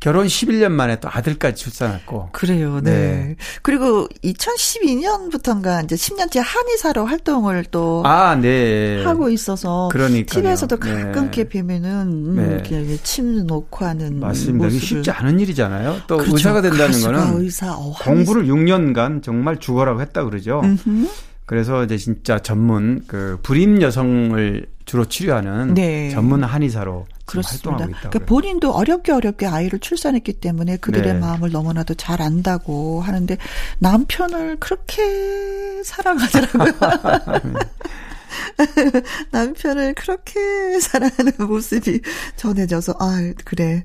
[0.00, 2.90] 결혼 11년 만에 또 아들까지 출산했고 그래요, 네.
[2.90, 3.36] 네.
[3.60, 9.04] 그리고 2012년부터인가 이제 10년째 한의사로 활동을 또 아, 네.
[9.04, 10.40] 하고 있어서 그러니까요.
[10.42, 10.90] TV에서도 네.
[11.04, 12.54] 가끔 이렇게 뵈면은 음, 네.
[12.54, 14.64] 이렇게 침 놓고 하는 맞습니다.
[14.64, 14.80] 모습을.
[14.80, 16.00] 쉽지 않은 일이잖아요.
[16.06, 16.34] 또 그렇죠.
[16.36, 20.62] 의사가 된다는 거는 의사, 어, 공부를 6년간 정말 죽어라고 했다 그러죠.
[20.64, 21.08] 음흠.
[21.50, 26.08] 그래서 이제 진짜 전문 그 불임 여성을 주로 치료하는 네.
[26.10, 27.70] 전문 한의사로 그렇습니다.
[27.70, 28.10] 활동하고 있다고.
[28.10, 31.18] 그러니까 본인도 어렵게 어렵게 아이를 출산했기 때문에 그들의 네.
[31.18, 33.36] 마음을 너무나도 잘 안다고 하는데
[33.80, 36.70] 남편을 그렇게 사랑하더라고요.
[39.32, 42.00] 남편을 그렇게 사랑하는 모습이
[42.36, 43.82] 전해져서 아 그래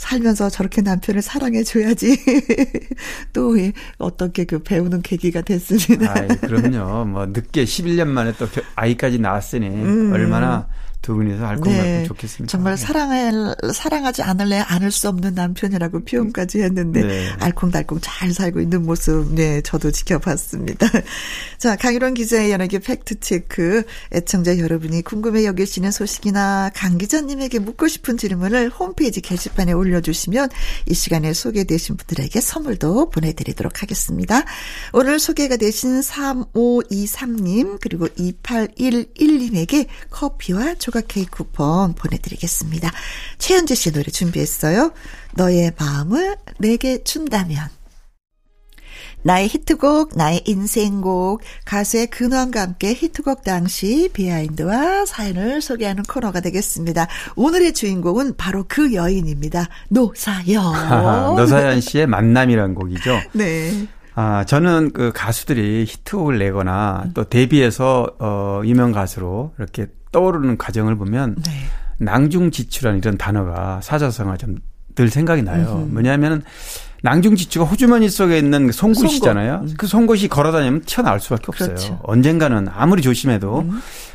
[0.00, 2.16] 살면서 저렇게 남편을 사랑해 줘야지
[3.34, 6.10] 또 예, 어떻게 그 배우는 계기가 됐습니다.
[6.18, 7.04] 아이, 그럼요.
[7.04, 10.10] 뭐 늦게 11년 만에 또 겨- 아이까지 낳았으니 음.
[10.10, 10.66] 얼마나
[11.02, 12.50] 두 분이서 알콩달콩 네, 좋겠습니까?
[12.50, 12.82] 정말 네.
[12.82, 17.28] 사랑할 사랑하지 않을래 않을 수 없는 남편이라고 표현까지 했는데 네.
[17.40, 20.86] 알콩달콩 잘 살고 있는 모습 네 저도 지켜봤습니다.
[21.56, 23.82] 자 강일원 기자의 연예계 팩트 체크
[24.12, 30.50] 애청자 여러분이 궁금해 여기시는 소식이나 강 기자님에게 묻고 싶은 질문을 홈페이지 게시판에 올려주시면
[30.86, 34.44] 이 시간에 소개되신 분들에게 선물도 보내드리도록 하겠습니다.
[34.92, 42.90] 오늘 소개가 되신 3523님 그리고 2811님에게 커피와 조각 케이크 쿠폰 보내드리겠습니다.
[43.38, 44.92] 최현재 씨 노래 준비했어요.
[45.34, 47.68] 너의 마음을 내게 준다면.
[49.22, 57.06] 나의 히트곡, 나의 인생곡, 가수의 근원과 함께 히트곡 당시 비하인드와 사연을 소개하는 코너가 되겠습니다.
[57.36, 59.68] 오늘의 주인공은 바로 그 여인입니다.
[59.90, 61.36] 노사연.
[61.36, 63.20] 노사연 씨의 만남이라는 곡이죠.
[63.34, 63.86] 네.
[64.14, 71.36] 아, 저는 그 가수들이 히트곡을 내거나 또 데뷔해서 어 유명 가수로 이렇게 떠오르는 과정을 보면
[71.44, 71.52] 네.
[71.98, 74.56] 낭중지추라는 이런 단어가 사자성어 좀
[74.96, 75.86] 늘 생각이 나요.
[75.92, 76.42] 뭐냐면은
[77.04, 79.66] 낭중지추가 호주머니 속에 있는 그 송곳이잖아요.
[79.78, 81.68] 그 송곳이 걸어다니면 튀어나올 수밖에 없어요.
[81.68, 81.92] 그렇죠.
[81.92, 81.98] 음.
[82.02, 83.66] 언젠가는 아무리 조심해도.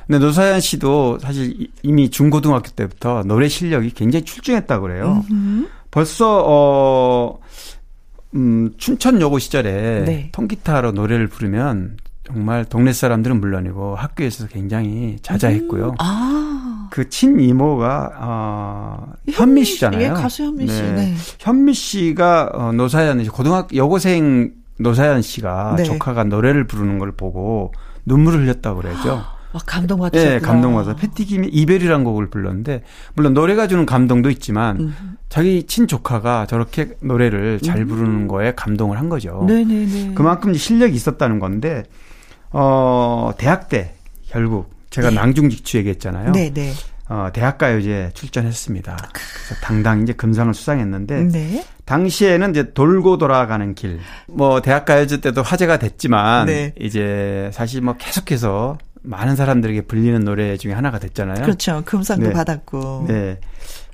[0.05, 5.23] 근데 노사연 씨도 사실 이- 이미 중고등학교 때부터 노래 실력이 굉장히 출중했다고 그래요.
[5.91, 7.39] 벌써 어
[8.35, 10.29] 음, 춘천 여고 시절에 네.
[10.33, 15.95] 통기타로 노래를 부르면 정말 동네 사람들은 물론이고 학교에서 굉장히 자자했고요.
[15.99, 16.87] 아.
[16.91, 20.01] 그 친이모가 어 현미 씨잖아요.
[20.01, 20.81] 예, 가수 현미 씨.
[20.81, 21.13] 네.
[21.39, 25.83] 현미 씨가 어 노사연 씨 고등학교 여고생 노사연 씨가 네.
[25.83, 27.71] 조카가 노래를 부르는 걸 보고
[28.05, 29.23] 눈물을 흘렸다고 그러죠.
[29.55, 30.35] 와, 감동받으셨구나.
[30.35, 30.95] 예, 감동받아.
[30.95, 35.17] 패티김이 이별이란 곡을 불렀는데 물론 노래가 주는 감동도 있지만 음.
[35.29, 39.43] 자기 친조카가 저렇게 노래를 잘 부르는 거에 감동을 한 거죠.
[39.47, 40.13] 네네네.
[40.13, 41.83] 그만큼 실력이 있었다는 건데
[42.57, 43.93] 어 대학 때
[44.29, 45.15] 결국 제가 네.
[45.15, 46.31] 낭중직추 얘기했잖아요.
[46.31, 46.71] 네 네.
[47.09, 48.95] 어 대학가요제 출전했습니다.
[49.11, 51.65] 그래서 당당 이제 금상을 수상했는데 네.
[51.83, 53.99] 당시에는 이제 돌고 돌아가는 길.
[54.27, 56.73] 뭐 대학가요제 때도 화제가 됐지만 네.
[56.79, 61.43] 이제 사실 뭐 계속해서 많은 사람들에게 불리는 노래 중에 하나가 됐잖아요.
[61.43, 61.83] 그렇죠.
[61.85, 62.33] 금상도 네.
[62.33, 63.05] 받았고.
[63.09, 63.39] 네.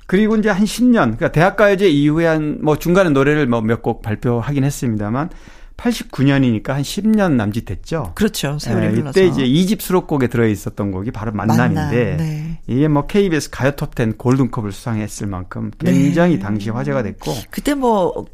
[0.06, 4.62] 그리고 이제 한 10년, 그러니까 대학가요제 이후에 한 뭐 중간에 노래를 뭐 몇 곡 발표하긴
[4.64, 5.30] 했습니다만
[5.76, 8.12] 89년이니까 한 10년 남짓 됐죠.
[8.14, 8.58] 그렇죠.
[8.58, 9.10] 세월이 예, 흘러서.
[9.10, 12.58] 이때 이제 2집 수록곡에 들어 있었던 곡이 바로 만남인데 만남, 네.
[12.66, 16.38] 이게 뭐 KBS 가요 톱10 골든컵을 수상했을 만큼 굉장히 네.
[16.40, 18.26] 당시 화제가 됐고 그때 뭐,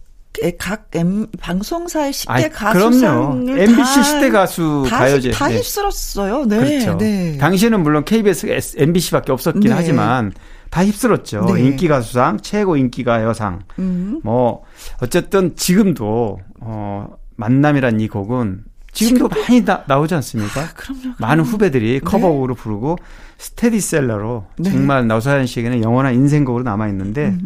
[0.43, 3.61] 에, 각 M, 방송사의 10대 아이, 가수상을 그럼요.
[3.61, 5.31] MBC 다, 10대 가수 다, 가요제.
[5.33, 5.57] 다 네.
[5.57, 6.45] 휩쓸었어요.
[6.45, 6.59] 네.
[6.59, 6.99] 그렇죠.
[6.99, 7.39] 네.
[7.39, 9.73] 당시에는 물론 KBS, MBC밖에 없었긴 네.
[9.73, 10.33] 하지만
[10.71, 11.47] 다 휩쓸었죠.
[11.55, 11.63] 네.
[11.63, 13.61] 인기 가수상, 최고 인기 가요상.
[13.79, 14.21] 음.
[14.23, 14.63] 뭐
[15.01, 17.09] 어쨌든 지금도 어
[17.39, 20.61] 만남이란 이 곡은 지금도 많이 나, 나오지 않습니까?
[20.61, 21.15] 아, 그럼요.
[21.19, 22.99] 많은 후배들이 커버곡으로 부르고
[23.39, 24.71] 스테디셀러로 네.
[24.71, 27.37] 정말 나우사연 씨에게는 영원한 인생곡으로 남아 있는데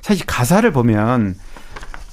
[0.00, 1.34] 사실 가사를 보면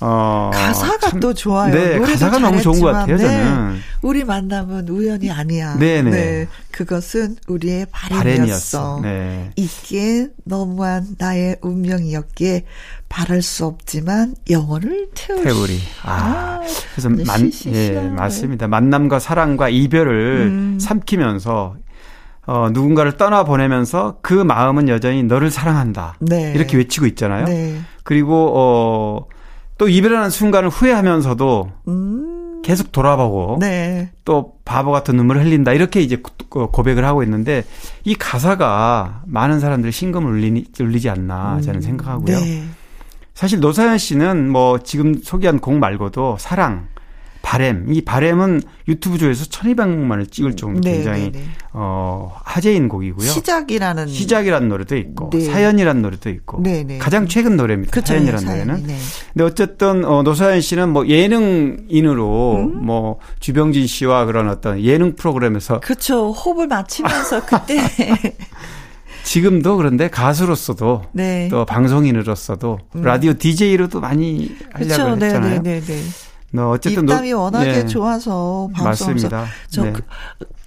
[0.02, 1.74] 어 가사가 참- 또 좋아요.
[1.74, 3.74] 네, 가사가 너무 좋은 것 같아요, 잘했지만, 저는.
[3.74, 3.80] 네.
[4.02, 5.76] 우리 만남은 우연이 아니야.
[5.78, 6.48] 네네.
[6.72, 7.88] 그것은 우리의.
[7.92, 9.00] 바램이었어.
[9.04, 9.52] 네.
[9.58, 12.64] 있기에 너무한 나의 운명이었기에
[13.10, 15.44] 바랄 수 없지만 영혼을 태우시.
[15.44, 15.80] 태우리.
[16.04, 16.62] 아,
[16.94, 17.52] 그래서 근데 만.
[17.68, 18.68] 예, 맞습니다.
[18.68, 20.78] 만남과 사랑과 이별을 음.
[20.80, 21.76] 삼키면서
[22.48, 26.16] 어, 누군가를 떠나 보내면서 그 마음은 여전히 너를 사랑한다.
[26.20, 26.54] 네.
[26.56, 27.46] 이렇게 외치고 있잖아요.
[27.46, 27.80] 네.
[28.04, 29.26] 그리고 어,
[29.80, 32.62] 또 이별하는 순간을 후회하면서도 음.
[32.64, 34.12] 계속 돌아보고 네.
[34.26, 35.72] 또 바보 같은 눈물을 흘린다.
[35.74, 36.18] 이렇게 이제
[36.50, 37.64] 고- 고백을 하고 있는데
[38.04, 42.38] 이 가사가 많은 사람들 심금을 울리니, 울리지 않나 저는 생각하고요.
[42.38, 42.64] 네.
[43.34, 46.88] 사실 노사연 씨는 뭐 지금 소개한 곡 말고도 사랑,
[47.50, 47.92] 바램.
[47.92, 51.46] 이 바램은 유튜브 조회수 1200만을 찍을 정도로 네, 굉장히 네, 네.
[51.74, 53.28] 어, 화제인 곡이고요.
[53.28, 55.42] 시작이라는 시작이라는 노래도 있고 네.
[55.42, 57.00] 사연이라는 노래도 있고 네, 네.
[57.00, 57.90] 가장 최근 노래입니다.
[57.90, 58.88] 그쵸, 사연이라는 사연이, 노래는.
[58.88, 58.98] 네.
[59.34, 62.86] 근데 어쨌든 어, 노사연 씨는 뭐 예능인으로 음?
[62.86, 66.32] 뭐 주병진 씨와 그런 어떤 예능 프로그램에서 그렇죠.
[66.32, 67.80] 호흡을 맞추면서 그때
[69.24, 71.48] 지금도 그런데 가수로서도 네.
[71.50, 75.16] 또 방송인으로서도 라디오 DJ로도 많이 하려고 그렇죠.
[75.16, 75.62] 네, 했잖아요.
[75.64, 75.96] 네, 네,
[76.58, 79.30] 어쨌든 입담이 노- 워낙에 예, 좋아서 방송에서.
[79.70, 79.92] 저 네.
[79.94, 80.02] 그,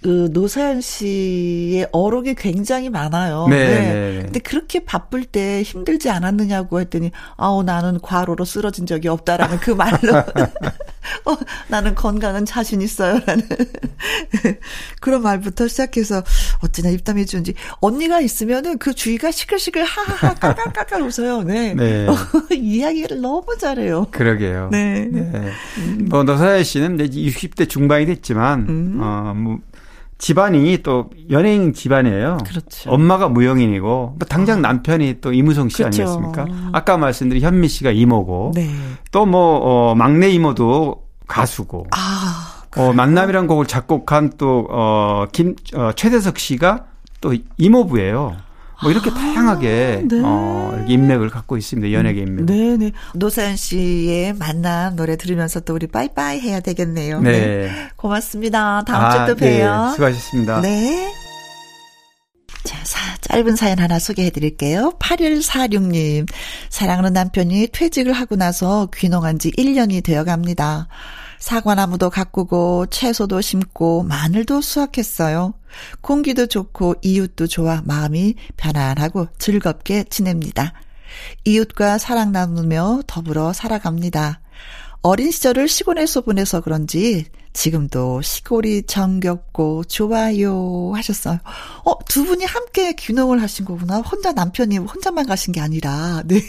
[0.02, 3.46] 그 노사연 씨의 어록이 굉장히 많아요.
[3.48, 4.22] 네, 네, 네.
[4.24, 9.98] 근데 그렇게 바쁠 때 힘들지 않았느냐고 했더니 아우 나는 과로로 쓰러진 적이 없다라는 그 말로
[11.24, 11.36] 어,
[11.68, 13.46] 나는 건강은 자신 있어요라는
[15.00, 16.22] 그런 말부터 시작해서
[16.60, 21.42] 어찌나 입담이 좋은지 언니가 있으면은 그 주위가 시끌시끌 하하하 깔깔깔깔 웃어요.
[21.42, 21.74] 네.
[21.78, 22.06] 네.
[22.52, 24.08] 이야기를 너무 잘해요.
[24.10, 24.70] 그러게요.
[24.72, 25.08] 네.
[26.08, 29.00] 뭐 노사연 씨는 이제 60대 중반이 됐지만 음.
[29.00, 29.71] 어뭐
[30.22, 32.38] 집안이 또 연예인 집안이에요.
[32.46, 32.92] 그렇죠.
[32.92, 36.02] 엄마가 무용인이고 뭐 당장 남편이 또 이무성 씨 그렇죠.
[36.04, 36.46] 아니겠습니까?
[36.72, 38.70] 아까 말씀드린 현미 씨가 이모고 네.
[39.10, 46.38] 또뭐 어, 막내 이모도 가수고 아, 어, 만남이란 곡을 작곡한 또, 어, 김, 어, 최대석
[46.38, 46.84] 씨가
[47.20, 48.36] 또 이모부예요.
[48.82, 50.20] 뭐 이렇게 다양하게, 네.
[50.24, 51.92] 어, 이렇게 인맥을 갖고 있습니다.
[51.92, 52.46] 연예계 인맥.
[52.46, 52.92] 네 네.
[53.14, 57.20] 노사연 씨의 만남 노래 들으면서 또 우리 빠이빠이 해야 되겠네요.
[57.20, 57.70] 네.
[57.96, 58.82] 고맙습니다.
[58.86, 59.86] 다음 아, 주에 또 봬요.
[59.86, 60.60] 네, 수고하셨습니다.
[60.62, 61.12] 네.
[62.64, 64.92] 자, 사, 짧은 사연 하나 소개해 드릴게요.
[65.00, 66.28] 8146님.
[66.68, 70.88] 사랑하는 남편이 퇴직을 하고 나서 귀농한 지 1년이 되어 갑니다.
[71.42, 75.54] 사과나무도 가꾸고 채소도 심고 마늘도 수확했어요.
[76.00, 80.72] 공기도 좋고 이웃도 좋아 마음이 편안하고 즐겁게 지냅니다.
[81.44, 84.40] 이웃과 사랑 나누며 더불어 살아갑니다.
[85.02, 91.40] 어린 시절을 시골에서 보내서 그런지 지금도 시골이 정겹고 좋아요 하셨어요.
[91.84, 93.98] 어, 두 분이 함께 귀농을 하신 거구나.
[93.98, 96.22] 혼자 남편이 혼자만 가신 게 아니라.
[96.24, 96.40] 네.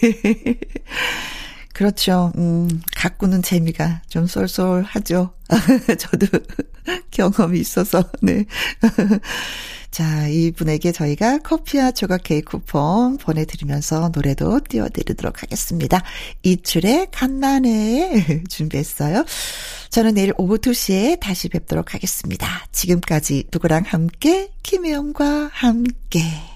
[1.73, 2.31] 그렇죠.
[2.37, 5.33] 음, 가꾸는 재미가 좀 쏠쏠하죠.
[5.99, 6.27] 저도
[7.11, 8.45] 경험이 있어서, 네.
[9.91, 16.01] 자, 이분에게 저희가 커피와 조각 케이크 쿠폰 보내드리면서 노래도 띄워드리도록 하겠습니다.
[16.41, 19.23] 이출의 간만에 준비했어요.
[19.89, 22.47] 저는 내일 오후 2시에 다시 뵙도록 하겠습니다.
[22.71, 26.52] 지금까지 누구랑 함께, 김혜영과 함께.